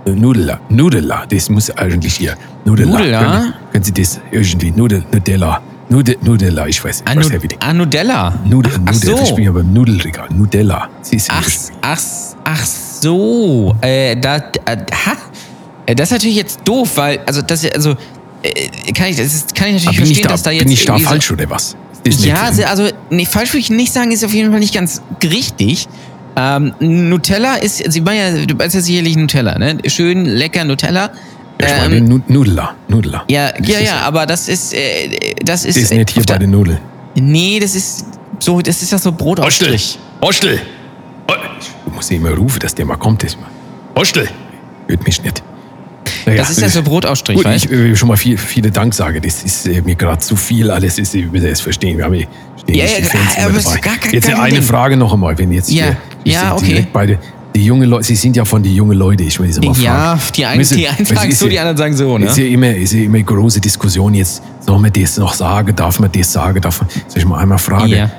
Äh, 0.06 0.10
Nudela, 0.10 0.60
Nudela, 0.68 1.26
das 1.28 1.48
muss 1.50 1.70
eigentlich 1.76 2.14
hier. 2.14 2.36
Nudela. 2.64 2.90
Nudela? 2.98 3.20
Können, 3.40 3.54
können 3.72 3.84
Sie 3.84 3.92
das 3.92 4.20
irgendwie? 4.30 4.70
Nudel, 4.70 5.04
Nudella. 5.12 5.60
Nudel, 5.88 6.16
Nudela, 6.22 6.66
ich 6.68 6.82
weiß 6.84 7.00
nicht. 7.00 7.08
Anu, 7.10 7.20
weiß 7.20 7.30
nicht, 7.32 7.42
wie 7.42 7.48
die- 7.48 7.60
Anudella. 7.60 8.34
Nudel, 8.44 8.72
Ach 8.86 8.92
Nudel, 8.92 9.16
so. 9.16 9.22
ich 9.24 9.34
bin 9.34 9.44
ja 9.44 9.52
beim 9.52 9.72
Nudelregal. 9.72 10.28
Nudella. 10.30 10.88
Sie 11.02 11.16
ist 11.16 11.28
Ach, 11.30 11.48
ach, 11.82 12.00
ach 12.44 12.64
so. 12.64 13.74
Äh, 13.80 14.16
da, 14.16 14.36
äh, 14.36 14.40
ha? 14.76 15.12
Äh, 15.86 15.94
Das 15.94 16.08
ist 16.08 16.12
natürlich 16.12 16.36
jetzt 16.36 16.60
doof, 16.64 16.96
weil, 16.96 17.20
also, 17.26 17.42
das, 17.42 17.64
also, 17.72 17.94
äh, 18.42 18.92
kann 18.92 19.08
ich, 19.08 19.16
das 19.16 19.26
ist, 19.34 19.54
kann 19.54 19.68
ich 19.68 19.84
natürlich 19.84 19.98
ich 20.00 20.06
verstehen, 20.06 20.22
da, 20.24 20.28
dass 20.30 20.42
da 20.42 20.50
jetzt. 20.52 20.64
bin 20.64 20.72
ich 20.72 20.84
da 20.84 20.92
irgendwie 20.94 21.04
so- 21.04 21.10
falsch 21.10 21.30
oder 21.32 21.50
was? 21.50 21.76
Ja, 22.20 22.52
se- 22.52 22.68
also 22.68 22.88
nee, 23.10 23.24
falsch 23.26 23.50
würde 23.52 23.60
ich 23.60 23.70
nicht 23.70 23.92
sagen, 23.92 24.12
ist 24.12 24.24
auf 24.24 24.32
jeden 24.32 24.50
Fall 24.52 24.60
nicht 24.60 24.74
ganz 24.74 25.02
richtig. 25.24 25.88
Ähm, 26.38 26.74
Nutella 26.80 27.54
ist, 27.56 27.82
Sie 27.90 28.00
meinen 28.00 28.38
ja, 28.40 28.44
du 28.46 28.58
weißt 28.58 28.74
ja 28.74 28.80
sicherlich 28.80 29.16
Nutella, 29.16 29.58
ne? 29.58 29.78
Schön 29.86 30.26
lecker 30.26 30.64
Nutella. 30.64 31.10
ich 31.58 31.66
Ähm, 31.66 31.78
meine 31.78 32.00
Nu- 32.02 32.20
Nudela. 32.28 32.74
Nudela. 32.88 33.24
ja, 33.30 33.52
Das 33.52 33.66
ja, 33.68 33.80
ja, 33.80 33.96
aber 34.00 34.26
das 34.26 34.48
ist, 34.48 34.74
äh, 34.74 35.34
das 35.44 35.64
ist. 35.64 35.76
Das 35.76 35.84
ist 35.84 35.94
nicht 35.94 36.10
hier 36.10 36.24
bei 36.24 36.38
den 36.38 36.50
Nudeln. 36.50 36.78
Nee, 37.14 37.58
das 37.58 37.74
ist 37.74 38.04
so, 38.38 38.60
das 38.60 38.82
ist 38.82 38.92
ja 38.92 38.98
so 38.98 39.10
Hostel, 39.10 39.24
Brotaufstrich. 39.24 39.98
Hostel, 40.20 40.60
Du 41.86 41.90
musst 41.92 42.10
immer 42.12 42.30
rufen, 42.34 42.58
dass 42.60 42.74
der 42.74 42.84
mal 42.84 42.96
kommt. 42.96 43.22
Das 43.22 43.36
mal. 43.36 43.48
Hostel. 43.96 44.28
Hört 44.88 45.04
mich 45.06 45.22
nicht. 45.22 45.42
Naja, 46.26 46.38
Das 46.38 46.50
ist 46.50 46.60
ja 46.60 46.68
so 46.68 46.82
Brotaufstrich, 46.82 47.36
Gut, 47.42 47.46
ich 47.54 47.68
will 47.70 47.96
schon 47.96 48.08
mal 48.08 48.16
viel, 48.16 48.36
viele 48.36 48.70
Dank 48.70 48.92
sagen. 48.94 49.20
Das 49.24 49.42
ist 49.42 49.66
äh, 49.66 49.80
mir 49.80 49.94
gerade 49.94 50.18
zu 50.18 50.36
viel. 50.36 50.70
Alles 50.70 50.98
ist, 50.98 51.14
ich 51.14 51.32
will 51.32 51.40
das 51.40 51.60
verstehen. 51.62 51.96
Wir 51.96 52.04
haben 52.04 52.14
hier 52.14 52.26
stehen 52.60 52.74
Ja, 52.76 52.84
ja, 52.84 52.96
die 52.98 53.02
Fans 53.04 53.36
aber 53.38 53.80
gar 53.80 53.96
kein- 53.96 54.12
Jetzt 54.12 54.28
eine 54.28 54.50
Ding. 54.54 54.62
Frage 54.62 54.96
noch 54.96 55.12
einmal. 55.14 55.36
Wenn 55.38 55.50
jetzt 55.52 55.70
Ja, 55.70 55.84
hier, 55.86 55.96
ich 56.26 56.32
ja, 56.34 56.54
okay. 56.54 56.66
direkt 56.66 56.92
beide, 56.92 57.18
die 57.54 57.64
junge 57.64 57.86
Leute, 57.86 58.04
Sie 58.04 58.16
sind 58.16 58.36
ja 58.36 58.44
von 58.44 58.62
die 58.62 58.74
jungen 58.74 58.98
Leute. 58.98 59.22
Ich 59.22 59.38
will 59.40 59.50
Sie 59.52 59.60
mal 59.60 59.76
Ja, 59.78 60.16
fragen. 60.16 60.32
die 60.36 60.44
einen, 60.44 60.62
die 60.68 60.88
einen 60.88 61.06
sagen 61.06 61.32
so, 61.32 61.48
die 61.48 61.54
ja- 61.54 61.62
anderen 61.62 61.76
sagen 61.78 61.96
so, 61.96 62.18
ne? 62.18 62.26
Ist 62.26 62.36
ja 62.36 62.44
immer, 62.44 62.74
ist 62.74 62.92
ja 62.92 63.00
immer 63.02 63.22
große 63.22 63.60
Diskussion 63.60 64.12
jetzt. 64.14 64.42
Soll 64.60 64.78
man 64.78 64.92
das 64.92 65.16
noch 65.16 65.32
sagen? 65.32 65.74
Darf 65.74 65.98
man 66.00 66.10
das 66.12 66.32
sagen? 66.32 66.60
Darf 66.60 66.80
man, 66.80 66.90
soll 67.08 67.18
ich 67.18 67.24
mal 67.24 67.38
einmal 67.38 67.58
fragen? 67.58 67.88
Ja. 67.88 68.10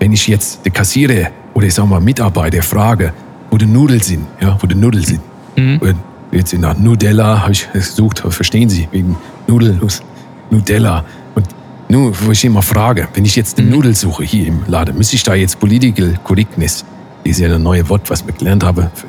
Wenn 0.00 0.12
ich 0.12 0.26
jetzt 0.26 0.64
der 0.64 0.72
Kassierer 0.72 1.28
oder 1.54 1.66
ich 1.66 1.74
sag 1.74 1.86
mal 1.86 2.00
Mitarbeiter 2.00 2.62
frage, 2.62 3.12
wo 3.50 3.56
die 3.58 3.66
Nudeln 3.66 4.00
sind, 4.00 4.26
ja, 4.40 4.56
wo 4.60 4.66
die 4.66 4.74
Nudeln 4.74 5.04
sind. 5.04 5.20
Mhm. 5.56 5.80
Jetzt 6.32 6.52
in 6.52 6.62
der 6.62 6.74
Nudella 6.74 7.40
habe 7.42 7.52
ich 7.52 7.70
gesucht, 7.72 8.22
verstehen 8.28 8.68
Sie, 8.68 8.88
wegen 8.90 9.16
Nudeln, 9.46 9.80
Nudella. 10.50 11.04
Und 11.34 11.46
Nur, 11.88 12.12
wo 12.24 12.30
ich 12.32 12.44
immer 12.44 12.62
frage, 12.62 13.08
wenn 13.14 13.24
ich 13.24 13.34
jetzt 13.36 13.58
eine 13.58 13.70
Nudel 13.70 13.94
suche 13.94 14.24
hier 14.24 14.46
im 14.46 14.60
Laden, 14.66 14.96
müsste 14.98 15.16
ich 15.16 15.22
da 15.22 15.34
jetzt 15.34 15.58
Political 15.58 16.14
Correctness, 16.24 16.84
das 17.24 17.32
ist 17.32 17.40
ja 17.40 17.54
ein 17.54 17.62
neues 17.62 17.88
Wort, 17.88 18.08
was 18.10 18.26
wir 18.26 18.32
gelernt 18.34 18.64
haben, 18.64 18.88
für 18.94 19.06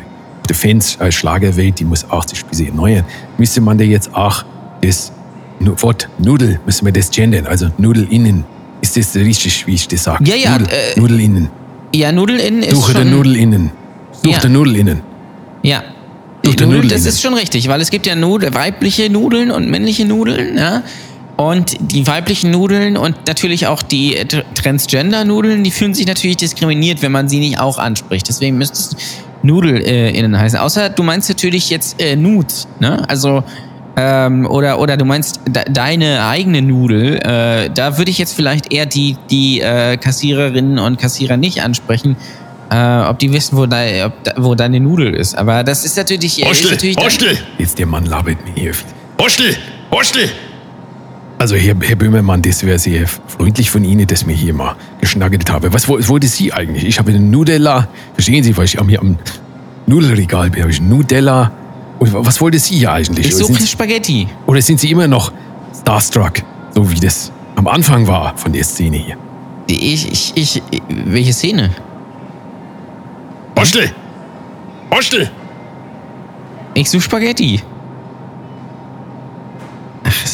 die 0.50 0.54
Fans 0.54 0.98
als 1.00 1.16
Schlagerwelt, 1.16 1.80
die 1.80 1.86
muss 1.86 2.10
auch 2.10 2.28
sich 2.28 2.44
bisschen 2.44 2.70
erneuern, 2.70 3.06
müsste 3.38 3.62
man 3.62 3.78
da 3.78 3.84
jetzt 3.84 4.13
auch 4.13 4.44
das 4.82 5.12
Wort 5.60 6.10
Nudel, 6.18 6.60
müssen 6.66 6.86
wir 6.86 6.94
das 6.94 7.12
gendern, 7.12 7.46
also 7.46 7.68
Nudel 7.78 8.08
innen. 8.10 8.46
Ist 8.82 8.96
das 8.96 9.16
richtig, 9.16 9.68
wie 9.68 9.75
ich 9.75 9.88
das 9.88 10.04
sage? 10.04 10.24
Ja, 10.24 10.36
ja, 10.36 10.58
Nudel, 10.58 10.68
äh, 10.70 11.00
Nudel 11.00 11.20
innen. 11.20 11.50
Ja, 11.94 12.12
Nudel 12.12 12.39
in 12.39 12.63
ist 12.63 12.75
Suche 12.75 12.94
schon... 12.94 13.01
den 13.01 13.12
Nudel 13.12 13.36
innen. 13.36 13.72
Suche 14.12 14.32
Ja. 14.32 14.39
den 14.39 14.51
Nudel 14.54 14.75
innen. 14.78 15.01
Ja. 15.63 15.84
Durch 16.42 16.56
die 16.56 16.63
Nudeln, 16.63 16.78
Nudeln 16.78 16.89
das 16.89 17.01
innen. 17.01 17.10
ist 17.10 17.22
schon 17.22 17.34
richtig, 17.34 17.68
weil 17.68 17.82
es 17.82 17.89
gibt 17.89 18.06
ja 18.06 18.16
Nudel, 18.16 18.54
weibliche 18.54 19.10
Nudeln 19.10 19.51
und 19.51 19.70
männliche 19.70 20.06
Nudeln, 20.06 20.58
ja. 20.58 20.84
Und 21.39 21.77
die 21.79 22.05
weiblichen 22.05 22.51
Nudeln 22.51 22.98
und 22.98 23.15
natürlich 23.25 23.65
auch 23.67 23.81
die 23.81 24.17
äh, 24.17 24.25
Tr- 24.25 24.43
Transgender-Nudeln, 24.55 25.63
die 25.63 25.72
fühlen 25.72 25.93
sich 25.93 26.05
natürlich 26.05 26.36
diskriminiert, 26.36 27.01
wenn 27.01 27.13
man 27.13 27.29
sie 27.29 27.39
nicht 27.39 27.58
auch 27.62 27.77
anspricht. 27.77 28.27
Deswegen 28.27 28.58
müsste 28.58 28.77
es 28.77 28.96
Nudel 29.41 29.77
äh, 29.81 30.10
innen 30.12 30.38
heißen. 30.38 30.60
Außer 30.60 30.89
du 30.89 31.01
meinst 31.01 31.29
natürlich 31.29 31.69
jetzt 31.69 32.01
äh, 32.01 32.17
Nudes, 32.17 32.67
ne? 32.81 33.08
Also 33.08 33.46
ähm, 33.96 34.48
oder, 34.48 34.79
oder 34.79 34.98
du 34.98 35.05
meinst 35.05 35.39
de 35.48 35.63
deine 35.72 36.25
eigene 36.27 36.62
Nudel, 36.62 37.15
äh, 37.24 37.69
da 37.74 37.98
würde 37.98 38.12
ich 38.12 38.17
jetzt 38.17 38.34
vielleicht 38.34 38.74
eher 38.74 38.86
die, 38.86 39.15
die 39.31 39.62
äh, 39.62 39.96
Kassiererinnen 39.96 40.77
und 40.77 41.00
Kassierer 41.00 41.38
nicht 41.38 41.62
ansprechen, 41.63 42.17
äh, 42.69 43.00
ob 43.03 43.17
die 43.19 43.31
wissen, 43.31 43.58
wo, 43.58 43.65
dei, 43.65 44.05
ob, 44.05 44.24
da- 44.25 44.34
wo 44.36 44.55
deine 44.55 44.81
Nudel 44.81 45.13
ist. 45.15 45.38
Aber 45.38 45.63
das 45.63 45.86
ist 45.86 45.96
natürlich. 45.96 46.38
äh, 46.39 46.41
ist 46.41 46.50
Hostel, 46.50 46.72
natürlich 46.72 46.98
Hostel, 46.98 47.38
Jetzt 47.58 47.79
der 47.79 47.86
Mann 47.86 48.05
labert 48.05 48.39
mir 48.46 48.62
hier. 48.62 48.74
Hostel, 49.22 49.55
Hostel. 49.89 50.29
Also 51.39 51.55
Herr, 51.55 51.74
Herr 51.81 51.96
Böhmermann, 51.96 52.41
das 52.41 52.63
wäre 52.65 52.77
sehr 52.77 53.08
freundlich 53.08 53.72
von 53.72 53.86
Ihnen, 53.86 54.05
dass 54.05 54.25
mir 54.25 54.34
hier 54.36 54.53
mal 54.53 54.75
geschnaggelt 55.00 55.50
habe. 55.50 55.72
Was 55.74 55.88
woll- 55.88 56.05
wollte 56.10 56.27
Sie 56.27 56.51
eigentlich? 56.51 56.84
Ich 56.84 57.00
habe 57.00 57.12
einen 57.12 57.31
Nudella. 57.31 57.88
Verstehen 58.13 58.43
Sie, 58.43 58.55
weil 58.58 58.65
ich 58.65 58.77
am, 58.79 58.89
hier 58.89 59.00
am 59.00 59.17
Nudelregal 59.88 60.50
bin, 60.50 60.62
habe 60.62 60.72
ich 60.72 60.81
Nudella. 60.81 61.51
Und 62.00 62.12
wa- 62.13 62.19
was 62.25 62.41
wollte 62.41 62.60
Sie 62.60 62.75
hier 62.75 62.91
eigentlich? 62.91 63.27
Ich 63.27 63.36
suche 63.38 63.53
sind, 63.53 63.69
Spaghetti. 63.69 64.27
oder 64.48 64.62
sind 64.62 64.81
Sie 64.81 64.91
immer 64.91 65.08
noch 65.08 65.31
starstruck, 65.79 66.41
so 66.75 66.91
wie 66.91 67.00
das 67.00 67.31
am 67.55 67.67
Anfang 67.69 68.05
war 68.05 68.38
von 68.38 68.51
der 68.51 68.63
Szene 68.65 68.98
hier? 68.98 69.15
Ich, 69.67 70.12
ich, 70.12 70.34
ich, 70.36 70.62
welche 70.89 71.31
Szene? 71.31 71.69
Hostel, 73.58 73.91
Hostel. 74.93 75.29
Ich 76.74 76.89
suche 76.89 77.01
Spaghetti. 77.03 77.62
Ach, 80.03 80.25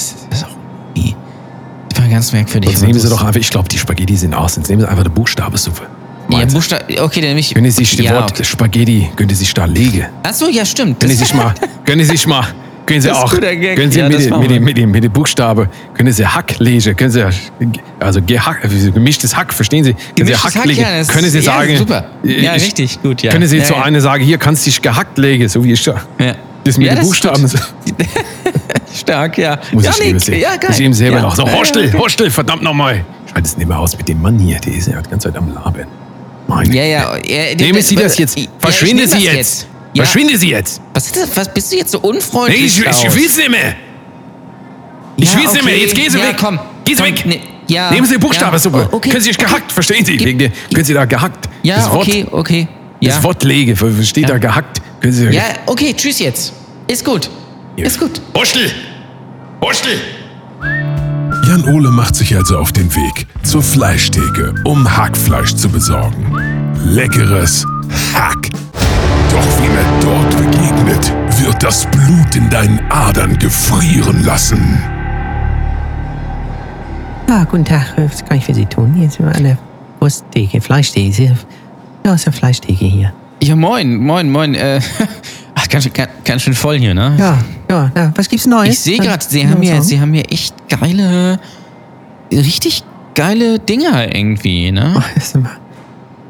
ganz 2.10 2.32
merkwürdig. 2.32 2.70
Jetzt 2.72 2.82
nehmen 2.82 3.00
Sie 3.00 3.10
doch 3.10 3.24
einfach, 3.24 3.40
ich 3.40 3.50
glaube, 3.50 3.68
die 3.70 3.78
Spaghetti 3.78 4.16
sind 4.16 4.34
aus. 4.34 4.56
Jetzt 4.56 4.70
nehmen 4.70 4.82
Sie 4.82 4.88
einfach 4.90 5.04
die 5.04 5.10
Buchstabensuppe. 5.10 5.82
Ja, 6.30 6.38
Meins. 6.38 6.54
Buchstabe. 6.54 6.84
Okay, 7.02 7.22
dann 7.22 7.30
nehme 7.30 7.40
ich. 7.40 7.54
Können 7.54 7.70
Sie 7.70 7.84
sich 7.86 7.96
das 7.98 8.06
ja, 8.06 8.16
Wort 8.16 8.32
okay. 8.32 8.44
Spaghetti, 8.44 9.10
können 9.16 9.30
Sie 9.30 9.36
sich 9.36 9.54
da 9.54 9.66
legen? 9.66 10.06
Achso, 10.24 10.48
ja, 10.48 10.66
stimmt. 10.66 11.00
Können 11.00 11.12
Sie 11.12 11.18
sich 11.18 11.34
mal, 11.34 11.54
können 11.86 12.02
Sie 12.04 12.10
sich 12.12 12.26
mal, 12.26 12.44
können 12.88 13.02
Sie 13.02 13.12
auch, 13.12 13.32
können 13.32 13.92
Sie 13.92 14.00
Ja, 14.00 14.10
mit, 14.10 14.30
machen 14.32 14.42
mit, 14.42 14.50
den- 14.52 14.64
mit, 14.64 14.88
mit 14.88 15.04
den 15.04 15.12
Buchstaben, 15.12 15.70
können 15.94 16.12
Sie 16.12 16.26
Hack 16.26 16.58
lesen, 16.58 16.96
können 16.96 17.12
Sie, 17.12 17.24
also 18.00 18.22
gehack, 18.24 18.60
also 18.64 18.92
gemischtes 18.92 19.36
Hack, 19.36 19.54
verstehen 19.54 19.84
Sie? 19.84 19.94
Können 19.94 20.04
Sie 20.16 20.24
Gemischtes 20.24 20.44
Hack 20.46 20.56
Hack, 20.56 20.66
legen? 20.66 20.82
ja, 20.82 21.04
können 21.04 21.30
Sie 21.30 21.42
sagen, 21.42 21.78
super. 21.78 22.06
Ja, 22.24 22.56
ich- 22.56 22.64
richtig, 22.64 23.02
gut, 23.04 23.22
ja. 23.22 23.32
Können 23.32 23.48
Sie 23.48 23.62
zu 23.64 23.76
einer 23.76 24.02
sagen, 24.02 24.24
hier 24.24 24.40
kannst 24.40 24.66
du 24.66 24.72
dich 24.72 24.82
gehackt 24.82 25.18
legen, 25.20 25.48
so 25.48 25.64
wie 25.64 25.74
ich 25.74 25.84
da. 25.84 26.02
Ja. 26.20 26.36
Das 26.64 26.80
mit 26.80 26.90
den 26.92 27.00
Buchstaben. 27.02 27.48
Stark, 29.06 29.38
ja. 29.38 29.60
Muss 29.72 29.86
ja, 29.86 29.92
ich 30.02 30.28
nee, 30.28 30.40
ja, 30.40 30.56
geil. 30.56 30.72
Ich 30.72 30.80
eben 30.82 30.94
selber 30.94 31.18
ja. 31.18 31.22
noch. 31.24 31.36
So, 31.36 31.44
Ja, 31.46 31.52
ja, 31.52 31.60
Hostel, 31.60 31.88
okay. 31.88 31.98
Hostel, 31.98 32.32
verdammt 32.32 32.64
nochmal. 32.64 33.06
Schalt 33.32 33.46
es 33.46 33.56
nicht 33.58 33.68
mehr 33.68 33.78
aus 33.80 33.96
mit 33.98 34.08
dem 34.08 34.22
Mann 34.22 34.40
hier, 34.40 34.60
der 34.60 34.74
ist 34.74 34.88
ja 34.88 35.00
die 35.02 35.10
ganze 35.10 35.32
Zeit 35.32 35.38
am 35.38 35.54
Labern. 35.54 35.88
Meine 36.48 36.76
Ja, 36.76 36.84
ja. 36.84 37.18
ja 37.18 37.56
Nehmen 37.56 37.82
Sie 37.82 37.96
das 37.96 38.18
jetzt. 38.18 38.38
Ja, 38.38 38.46
Verschwinde 38.60 39.04
ich 39.04 39.10
nehm 39.12 39.20
Sie 39.20 39.26
das 39.28 39.36
jetzt. 39.36 39.68
Ja. 39.94 40.04
Verschwinde 40.04 40.38
Sie 40.38 40.50
jetzt. 40.50 40.82
Was, 40.94 41.06
ist 41.06 41.16
das? 41.18 41.38
Was 41.38 41.54
bist 41.54 41.72
du 41.72 41.78
jetzt 41.78 41.92
so 41.92 42.00
Nee, 42.00 42.08
unfreundlich? 42.10 42.66
ich, 42.66 42.78
ich 42.80 42.84
Klaus? 42.84 43.16
will's 43.16 43.38
nicht 43.38 43.50
mehr. 43.50 43.76
Ich 45.18 45.32
Ja, 45.34 45.40
will's 45.40 45.54
nicht 45.54 45.66
mehr. 45.66 45.74
okay. 45.76 45.84
Jetzt 45.84 45.96
gehen 45.96 46.12
Sie 46.12 46.18
Ja, 46.18 46.28
weg. 46.30 46.36
komm. 46.40 46.60
Gehen 46.84 46.98
Sie 46.98 47.04
Komm, 47.04 47.12
weg. 47.14 47.26
nee, 47.26 47.42
ja, 47.68 47.92
Nehmen 47.92 48.06
Sie 48.06 48.18
Buchstabensuppe. 48.18 48.78
ja, 48.80 48.90
oh, 48.92 48.96
okay, 48.98 49.10
Können 49.10 49.22
Sie 49.22 49.30
sich 49.30 49.40
okay. 49.40 49.48
gehackt, 49.48 49.72
verstehen 49.72 50.04
Sie? 50.06 50.18
Der, 50.18 50.50
können 50.74 50.86
Sie 50.86 50.94
da 50.94 51.06
gehackt. 51.06 51.50
Ja, 51.64 51.78
das 51.78 51.92
Wort, 51.92 52.08
okay, 52.08 52.26
okay. 52.32 52.68
Ja. 53.00 53.10
Das 53.12 53.24
Wort 53.24 53.44
lege, 53.44 53.76
versteht 53.76 54.30
da 54.30 54.38
gehackt. 54.38 54.82
Können 55.00 55.14
Sie 55.14 55.26
ja, 55.28 55.44
okay, 55.66 55.94
tschüss 55.96 56.20
jetzt. 56.20 56.54
Ist 56.88 57.04
gut. 57.06 57.30
Ja. 57.78 57.86
Ist 57.86 58.00
gut. 58.00 58.22
Hostel, 58.36 58.72
Hostel. 59.62 60.00
Jan 61.48 61.64
Ole 61.74 61.90
macht 61.92 62.16
sich 62.16 62.36
also 62.36 62.58
auf 62.58 62.72
den 62.72 62.94
Weg 62.96 63.28
zur 63.44 63.62
Fleischtheke, 63.62 64.54
um 64.64 64.98
Hackfleisch 64.98 65.56
zu 65.56 65.70
besorgen. 65.70 66.36
Leckeres 66.86 67.66
Hack. 68.14 68.50
Doch 69.32 69.62
wem 69.62 69.72
er 69.76 70.02
dort 70.02 70.38
begegnet, 70.38 71.14
wird 71.40 71.62
das 71.64 71.86
Blut 71.92 72.36
in 72.36 72.50
deinen 72.50 72.80
Adern 72.90 73.38
gefrieren 73.38 74.24
lassen. 74.24 74.80
Ja, 77.28 77.44
guten 77.44 77.66
Tag. 77.66 77.94
Was 77.98 78.24
kann 78.24 78.38
ich 78.38 78.46
für 78.46 78.54
Sie 78.54 78.66
tun? 78.66 78.94
Hier 78.94 79.10
sind 79.10 79.26
wir 79.26 79.36
an 79.36 79.44
der 79.44 79.58
Wursttheke, 80.00 80.62
Fleischtheke. 80.62 81.14
Sie- 81.14 81.32
Ja, 82.06 82.14
ist 82.14 82.26
ja 82.26 82.32
Fleischtheke 82.32 82.86
hier. 82.86 83.14
Ja, 83.42 83.56
moin, 83.56 83.98
moin, 83.98 84.30
moin. 84.32 84.54
Äh, 84.56 84.80
ach, 85.56 85.68
ganz, 85.70 85.92
ganz, 85.92 86.10
ganz 86.24 86.42
schön 86.44 86.54
voll 86.54 86.78
hier, 86.80 86.94
ne? 86.94 87.16
Ja, 87.18 87.38
ja, 87.70 87.92
ja. 87.96 88.12
Was 88.16 88.30
gibt's 88.30 88.46
Neues? 88.46 88.74
Ich 88.74 88.80
sehe 88.80 88.98
gerade, 89.00 89.24
Sie 89.28 89.48
haben 89.48 89.62
ja? 89.64 89.82
Sie 89.82 90.00
haben 90.00 90.14
ja 90.14 90.22
echt 90.24 90.54
geile, 90.70 91.40
richtig 92.32 92.84
geile 93.16 93.60
Dinger 93.60 94.14
irgendwie, 94.16 94.72
ne? 94.72 94.96
Ach, 94.98 95.10
das 95.16 95.26
ist 95.28 95.36
immer. 95.36 95.52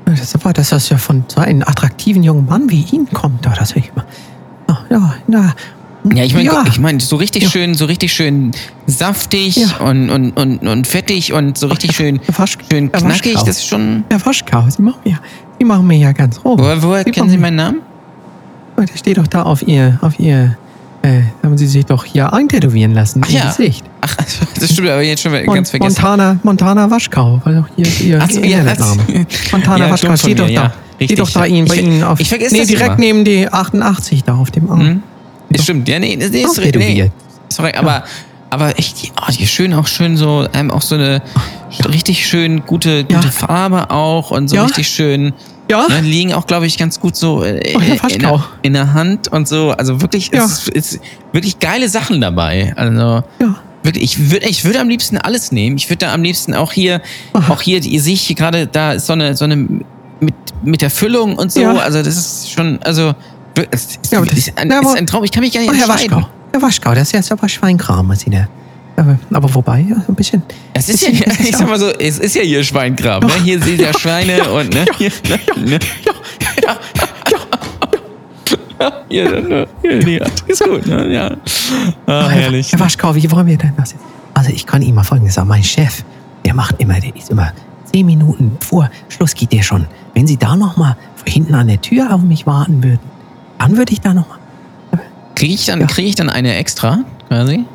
Das 0.06 0.22
ist 0.22 0.36
aber, 0.36 0.54
dass 0.54 0.70
das 0.70 0.90
ja 0.90 0.98
von 0.98 1.24
so 1.28 1.42
einem 1.42 1.64
attraktiven 1.64 2.22
jungen 2.24 2.46
Mann 2.46 2.70
wie 2.70 2.86
Ihnen 2.92 3.10
kommt. 3.12 3.44
Ja, 3.46 3.54
das 3.58 3.74
will 3.76 3.84
ich 3.84 3.96
mal. 3.96 4.06
Ja, 4.70 4.80
ja, 4.90 5.16
na. 5.28 5.54
Ja, 6.14 6.24
ich 6.24 6.36
meine, 6.36 6.46
ja. 6.46 6.64
ich 6.68 6.80
meine, 6.80 7.00
so 7.00 7.16
richtig 7.16 7.42
Ja. 7.44 7.50
schön, 7.50 7.74
so 7.74 7.86
richtig 7.86 8.14
schön 8.14 8.52
saftig 8.86 9.56
Ja. 9.56 9.78
und, 9.78 10.12
und, 10.12 10.34
und, 10.38 10.60
und 10.68 10.86
fettig 10.86 11.34
und 11.34 11.58
so 11.58 11.66
richtig 11.66 11.90
Ach, 11.94 11.96
schön, 11.96 12.20
der 12.28 12.36
Wasch- 12.36 12.58
schön 12.72 12.92
der 12.92 13.02
knackig. 13.02 13.34
Das 13.34 13.48
ist 13.58 13.66
schon. 13.68 14.04
Herr 14.12 14.24
Waschkau, 14.24 14.66
Sie 14.70 14.84
machen 14.84 15.00
mir, 15.04 15.20
Sie 15.58 15.66
machen 15.66 15.88
mir 15.88 15.98
ja 15.98 16.12
ganz 16.12 16.40
roh. 16.46 16.56
Woher, 16.60 16.84
woher 16.84 17.04
kennen 17.06 17.30
Sie 17.32 17.40
meinen 17.40 17.56
Namen? 17.56 17.82
Der 18.78 18.96
steht 18.96 19.18
doch 19.18 19.26
da 19.26 19.42
auf 19.42 19.68
Ihr, 19.68 19.98
auf 20.02 20.20
Ihr, 20.20 20.56
äh, 21.06 21.22
haben 21.44 21.58
Sie 21.58 21.68
sich 21.68 21.86
doch 21.86 22.04
hier 22.06 22.34
eintätowieren 22.34 22.94
lassen 22.94 23.22
Ach 23.24 23.30
im 23.30 23.36
ja. 23.36 23.48
Gesicht. 23.48 23.86
Ach, 24.02 24.16
das 24.16 24.72
stimmt, 24.72 24.90
aber 24.90 25.02
jetzt 25.04 25.22
schon 25.22 25.32
wieder 25.34 25.46
Mon 25.46 25.56
ganz 25.56 25.70
vergessen. 25.70 25.94
Montana, 26.02 26.40
Montana 26.44 26.90
Waschkau, 26.92 27.42
weil 27.44 27.56
doch 27.56 27.68
hier 27.76 27.88
Ihr 28.08 28.20
Ach 28.22 28.30
so, 28.30 28.40
ja, 28.42 28.64
das- 28.64 28.98
Montana 29.52 29.86
Ja, 29.86 29.92
Waschkau 29.92 30.16
steht 30.18 30.40
doch 30.40 30.48
da. 30.48 30.52
ja. 30.52 30.74
Steht 31.02 31.20
doch 31.20 31.30
da 31.30 31.46
ja. 31.46 31.54
Ihnen, 31.56 31.68
bei 31.68 31.76
Ich 31.76 31.82
Ihnen 31.84 32.04
auf. 32.04 32.20
ich 32.20 32.30
vergesse 32.30 32.56
nee, 32.56 32.66
direkt 32.66 32.88
immer. 32.88 32.98
neben 33.00 33.26
die 33.26 33.48
88 33.52 34.24
da 34.24 34.36
auf 34.36 34.52
dem 34.52 34.70
Arm. 34.70 34.84
Mhm. 34.84 35.04
Das 35.50 35.64
stimmt, 35.64 35.88
ja, 35.88 36.00
nee, 36.00 36.16
nee, 36.16 36.16
nee, 36.18 36.24
ist, 36.26 36.32
nee, 36.34 36.46
Auftätowiert. 36.46 37.12
sorry, 37.50 37.72
aber, 37.76 38.04
aber 38.50 38.80
echt, 38.80 39.04
die, 39.04 39.12
oh, 39.22 39.32
die 39.32 39.46
schön 39.48 39.74
auch 39.74 39.88
schön 39.88 40.18
so, 40.18 40.48
einem 40.54 40.72
auch 40.72 40.82
so 40.82 40.96
eine 40.96 41.22
richtig 41.88 42.26
schön 42.26 42.66
gute, 42.66 43.04
gute 43.04 43.14
Ja. 43.26 43.32
Farbe 43.32 43.92
auch 43.92 44.32
und 44.32 44.48
so 44.48 44.56
Ja. 44.56 44.64
richtig 44.64 44.88
schön. 44.88 45.34
Ja. 45.70 45.88
Ne, 45.88 46.02
liegen 46.02 46.34
auch, 46.34 46.46
glaube 46.46 46.68
ich, 46.68 46.78
ganz 46.78 47.00
gut 47.00 47.16
so 47.16 47.44
äh, 47.44 47.74
Oh, 47.76 47.80
Herr 47.82 48.12
in, 48.12 48.20
der, 48.20 48.44
in 48.62 48.74
der 48.74 48.94
Hand 48.94 49.30
und 49.30 49.48
so. 49.48 49.72
Also 49.72 50.02
wirklich, 50.02 50.30
Ja. 50.34 50.46
es 50.46 50.68
ist, 50.68 51.00
wirklich 51.32 51.60
geile 51.60 51.90
Sachen 51.90 52.22
dabei. 52.22 52.74
Also 52.76 53.24
Ja. 53.40 53.56
wirklich, 53.84 54.04
ich 54.04 54.32
würde 54.32 54.48
ich 54.48 54.64
würde 54.64 54.80
am 54.80 54.90
liebsten 54.90 55.18
alles 55.18 55.52
nehmen. 55.52 55.78
Ich 55.78 55.90
würde 55.90 56.06
da 56.06 56.14
am 56.14 56.22
liebsten 56.22 56.54
auch 56.54 56.72
hier, 56.72 57.02
Aha. 57.34 57.52
auch 57.54 57.62
hier, 57.62 57.84
ihr 57.84 58.02
seht 58.02 58.18
hier 58.18 58.36
gerade, 58.36 58.68
da 58.68 58.94
ist 58.94 59.08
so 59.08 59.14
eine, 59.14 59.36
so 59.36 59.46
eine 59.46 59.56
mit, 59.56 60.34
mit 60.64 60.82
der 60.82 60.90
Füllung 60.92 61.36
und 61.36 61.52
so. 61.52 61.62
Ja. 61.62 61.74
Also 61.78 62.04
das 62.04 62.16
ist 62.16 62.52
schon, 62.52 62.80
also 62.84 63.14
es 63.72 63.98
ist, 64.04 64.12
Ja, 64.12 64.22
das- 64.22 64.38
ist, 64.38 64.58
ein, 64.58 64.70
ja, 64.70 64.80
ist 64.82 64.96
ein 64.96 65.08
Traum. 65.08 65.24
Ich 65.24 65.32
kann 65.32 65.42
mich 65.42 65.52
gar 65.54 65.62
nicht 65.62 65.72
Oh, 65.72 65.76
Herr. 65.76 65.88
Waschkau. 65.88 66.28
Herr 66.52 66.62
Waschkau, 66.62 66.94
das 66.94 67.04
ist 67.08 67.12
jetzt 67.14 67.32
aber 67.32 67.50
Schweinkram, 67.50 68.08
was 68.10 68.20
Sie 68.22 68.30
da. 68.30 68.48
Aber, 68.98 69.20
aber 69.34 69.54
wobei, 69.54 69.82
ja, 69.82 69.98
ein 70.08 70.16
bisschen. 70.16 70.42
Es 70.74 70.88
ist 70.90 71.02
ja, 71.04 71.10
bisschen- 71.10 71.32
ist 71.32 71.40
ich 71.50 71.56
sag 71.58 71.68
mal 71.68 71.78
so, 71.80 71.90
es 71.90 72.18
ist 72.20 72.36
ja 72.36 72.42
hier 72.44 72.64
Schweinkram. 72.64 73.24
Ne? 73.26 73.34
Hier 73.44 73.62
seht 73.62 73.80
ihr 73.82 73.92
Schweine 74.00 74.50
und 74.50 74.74
ne? 74.74 74.86
Hier, 74.98 75.12
ne? 75.58 75.80
Ja, 76.06 76.14
ja, 76.64 76.78
Hier, 79.10 79.42
ne? 79.42 79.68
Hier, 79.82 79.98
nee, 80.04 80.20
ist 80.48 80.64
gut, 80.64 80.86
ne? 80.86 81.12
Ja. 81.14 81.32
Herr, 82.06 82.30
herrlich. 82.30 82.72
Herr 82.72 82.80
Waschkau, 82.80 83.16
wie 83.16 83.30
wollen 83.32 83.48
wir 83.48 83.58
denn 83.58 83.74
das 83.78 83.92
jetzt? 83.94 84.04
Also 84.34 84.52
ich 84.52 84.66
kann 84.66 84.82
Ihnen 84.82 84.96
mal 84.96 85.04
Folgendes 85.04 85.36
sagen. 85.36 85.48
Mein 85.48 85.64
Chef, 85.64 86.04
der 86.46 86.54
macht 86.54 86.76
immer, 86.80 87.00
der 87.00 87.16
ist 87.16 87.30
immer 87.32 87.52
zehn 87.92 88.06
Minuten 88.06 88.58
vor 88.60 88.90
Schluss 89.10 89.34
geht 89.34 89.52
der 89.54 89.62
schon. 89.64 89.88
Wenn 90.14 90.28
Sie 90.28 90.38
da 90.38 90.56
noch 90.56 90.78
mal 90.78 90.96
hinten 91.26 91.56
an 91.56 91.68
der 91.68 91.82
Tür 91.82 92.14
auf 92.14 92.22
mich 92.22 92.46
warten 92.46 92.84
würden, 92.84 93.00
dann 93.60 93.78
würde 93.78 93.94
ich 93.94 94.02
da 94.02 94.14
noch 94.14 94.28
mal. 94.28 94.40
Kriege 95.36 95.54
ich, 95.54 95.66
dann- 95.66 95.82
Ja. 95.82 95.88
krieg 95.88 96.06
ich 96.08 96.16
dann 96.16 96.30
eine 96.30 96.54
extra, 96.56 97.00
quasi? 97.30 97.66